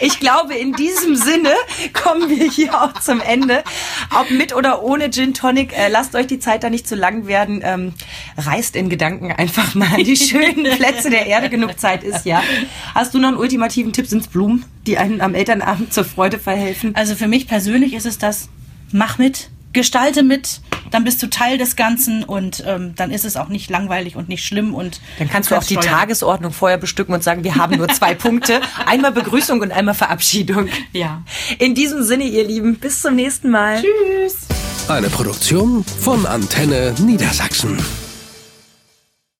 Ich 0.00 0.20
glaube, 0.20 0.54
in 0.54 0.72
diesem 0.72 1.16
Sinne 1.16 1.52
kommen 1.92 2.28
wir 2.28 2.50
hier 2.50 2.80
auch 2.80 2.92
zum 2.94 3.20
Ende. 3.20 3.62
Ob 4.18 4.30
mit 4.30 4.54
oder 4.54 4.82
ohne 4.82 5.10
Gin 5.10 5.34
Tonic, 5.34 5.76
äh, 5.76 5.88
lasst 5.88 6.14
euch 6.14 6.26
die 6.26 6.38
Zeit 6.38 6.64
da 6.64 6.70
nicht 6.70 6.86
zu 6.86 6.94
lang 6.94 7.26
werden. 7.26 7.60
Ähm, 7.64 7.94
reist 8.36 8.76
in 8.76 8.88
Gedanken 8.88 9.32
einfach 9.32 9.74
mal 9.74 9.88
an 9.94 10.04
die 10.04 10.16
schönen 10.16 10.64
Plätze 10.76 11.10
der 11.10 11.26
Erde. 11.26 11.48
Genug 11.48 11.78
Zeit 11.78 12.04
ist 12.04 12.26
ja. 12.26 12.42
Hast 12.94 13.14
du 13.14 13.18
noch 13.18 13.28
einen 13.28 13.36
ultimativen 13.36 13.92
Tipp? 13.92 14.06
Sind's 14.06 14.28
Blumen, 14.28 14.64
die 14.86 14.98
einen 14.98 15.20
am 15.20 15.34
Elternabend 15.34 15.92
zur 15.92 16.04
Freude 16.04 16.38
verhelfen? 16.38 16.94
Also 16.94 17.14
für 17.14 17.28
mich 17.28 17.46
persönlich 17.46 17.94
ist 17.94 18.06
es 18.06 18.18
das, 18.18 18.48
mach 18.92 19.18
mit, 19.18 19.50
gestalte 19.72 20.22
mit, 20.22 20.60
dann 20.90 21.04
bist 21.04 21.22
du 21.22 21.28
Teil 21.28 21.58
des 21.58 21.76
Ganzen 21.76 22.24
und 22.24 22.62
ähm, 22.66 22.94
dann 22.96 23.10
ist 23.10 23.24
es 23.24 23.36
auch 23.36 23.48
nicht 23.48 23.68
langweilig 23.70 24.16
und 24.16 24.28
nicht 24.28 24.44
schlimm 24.44 24.74
und 24.74 25.00
Dann 25.18 25.28
kannst 25.28 25.50
du 25.50 25.56
auch 25.56 25.64
die 25.64 25.74
steuern. 25.74 25.86
Tagesordnung 25.86 26.52
vorher 26.52 26.78
bestücken 26.78 27.14
und 27.14 27.22
sagen, 27.22 27.44
wir 27.44 27.56
haben 27.56 27.76
nur 27.76 27.88
zwei 27.88 28.14
Punkte. 28.16 28.60
Einmal 28.86 29.12
Begrüßung 29.12 29.60
und 29.60 29.72
einmal 29.72 29.94
Verabschiedung. 29.94 30.68
Ja. 30.92 31.22
In 31.58 31.74
diesem 31.74 32.02
Sinne, 32.02 32.24
ihr 32.24 32.46
Lieben, 32.46 32.76
bis 32.76 33.02
zum 33.02 33.16
nächsten 33.16 33.50
Mal. 33.50 33.82
Tschüss. 33.82 34.46
Eine 34.88 35.08
Produktion 35.08 35.84
von 35.84 36.24
Antenne 36.26 36.94
Niedersachsen. 37.00 37.76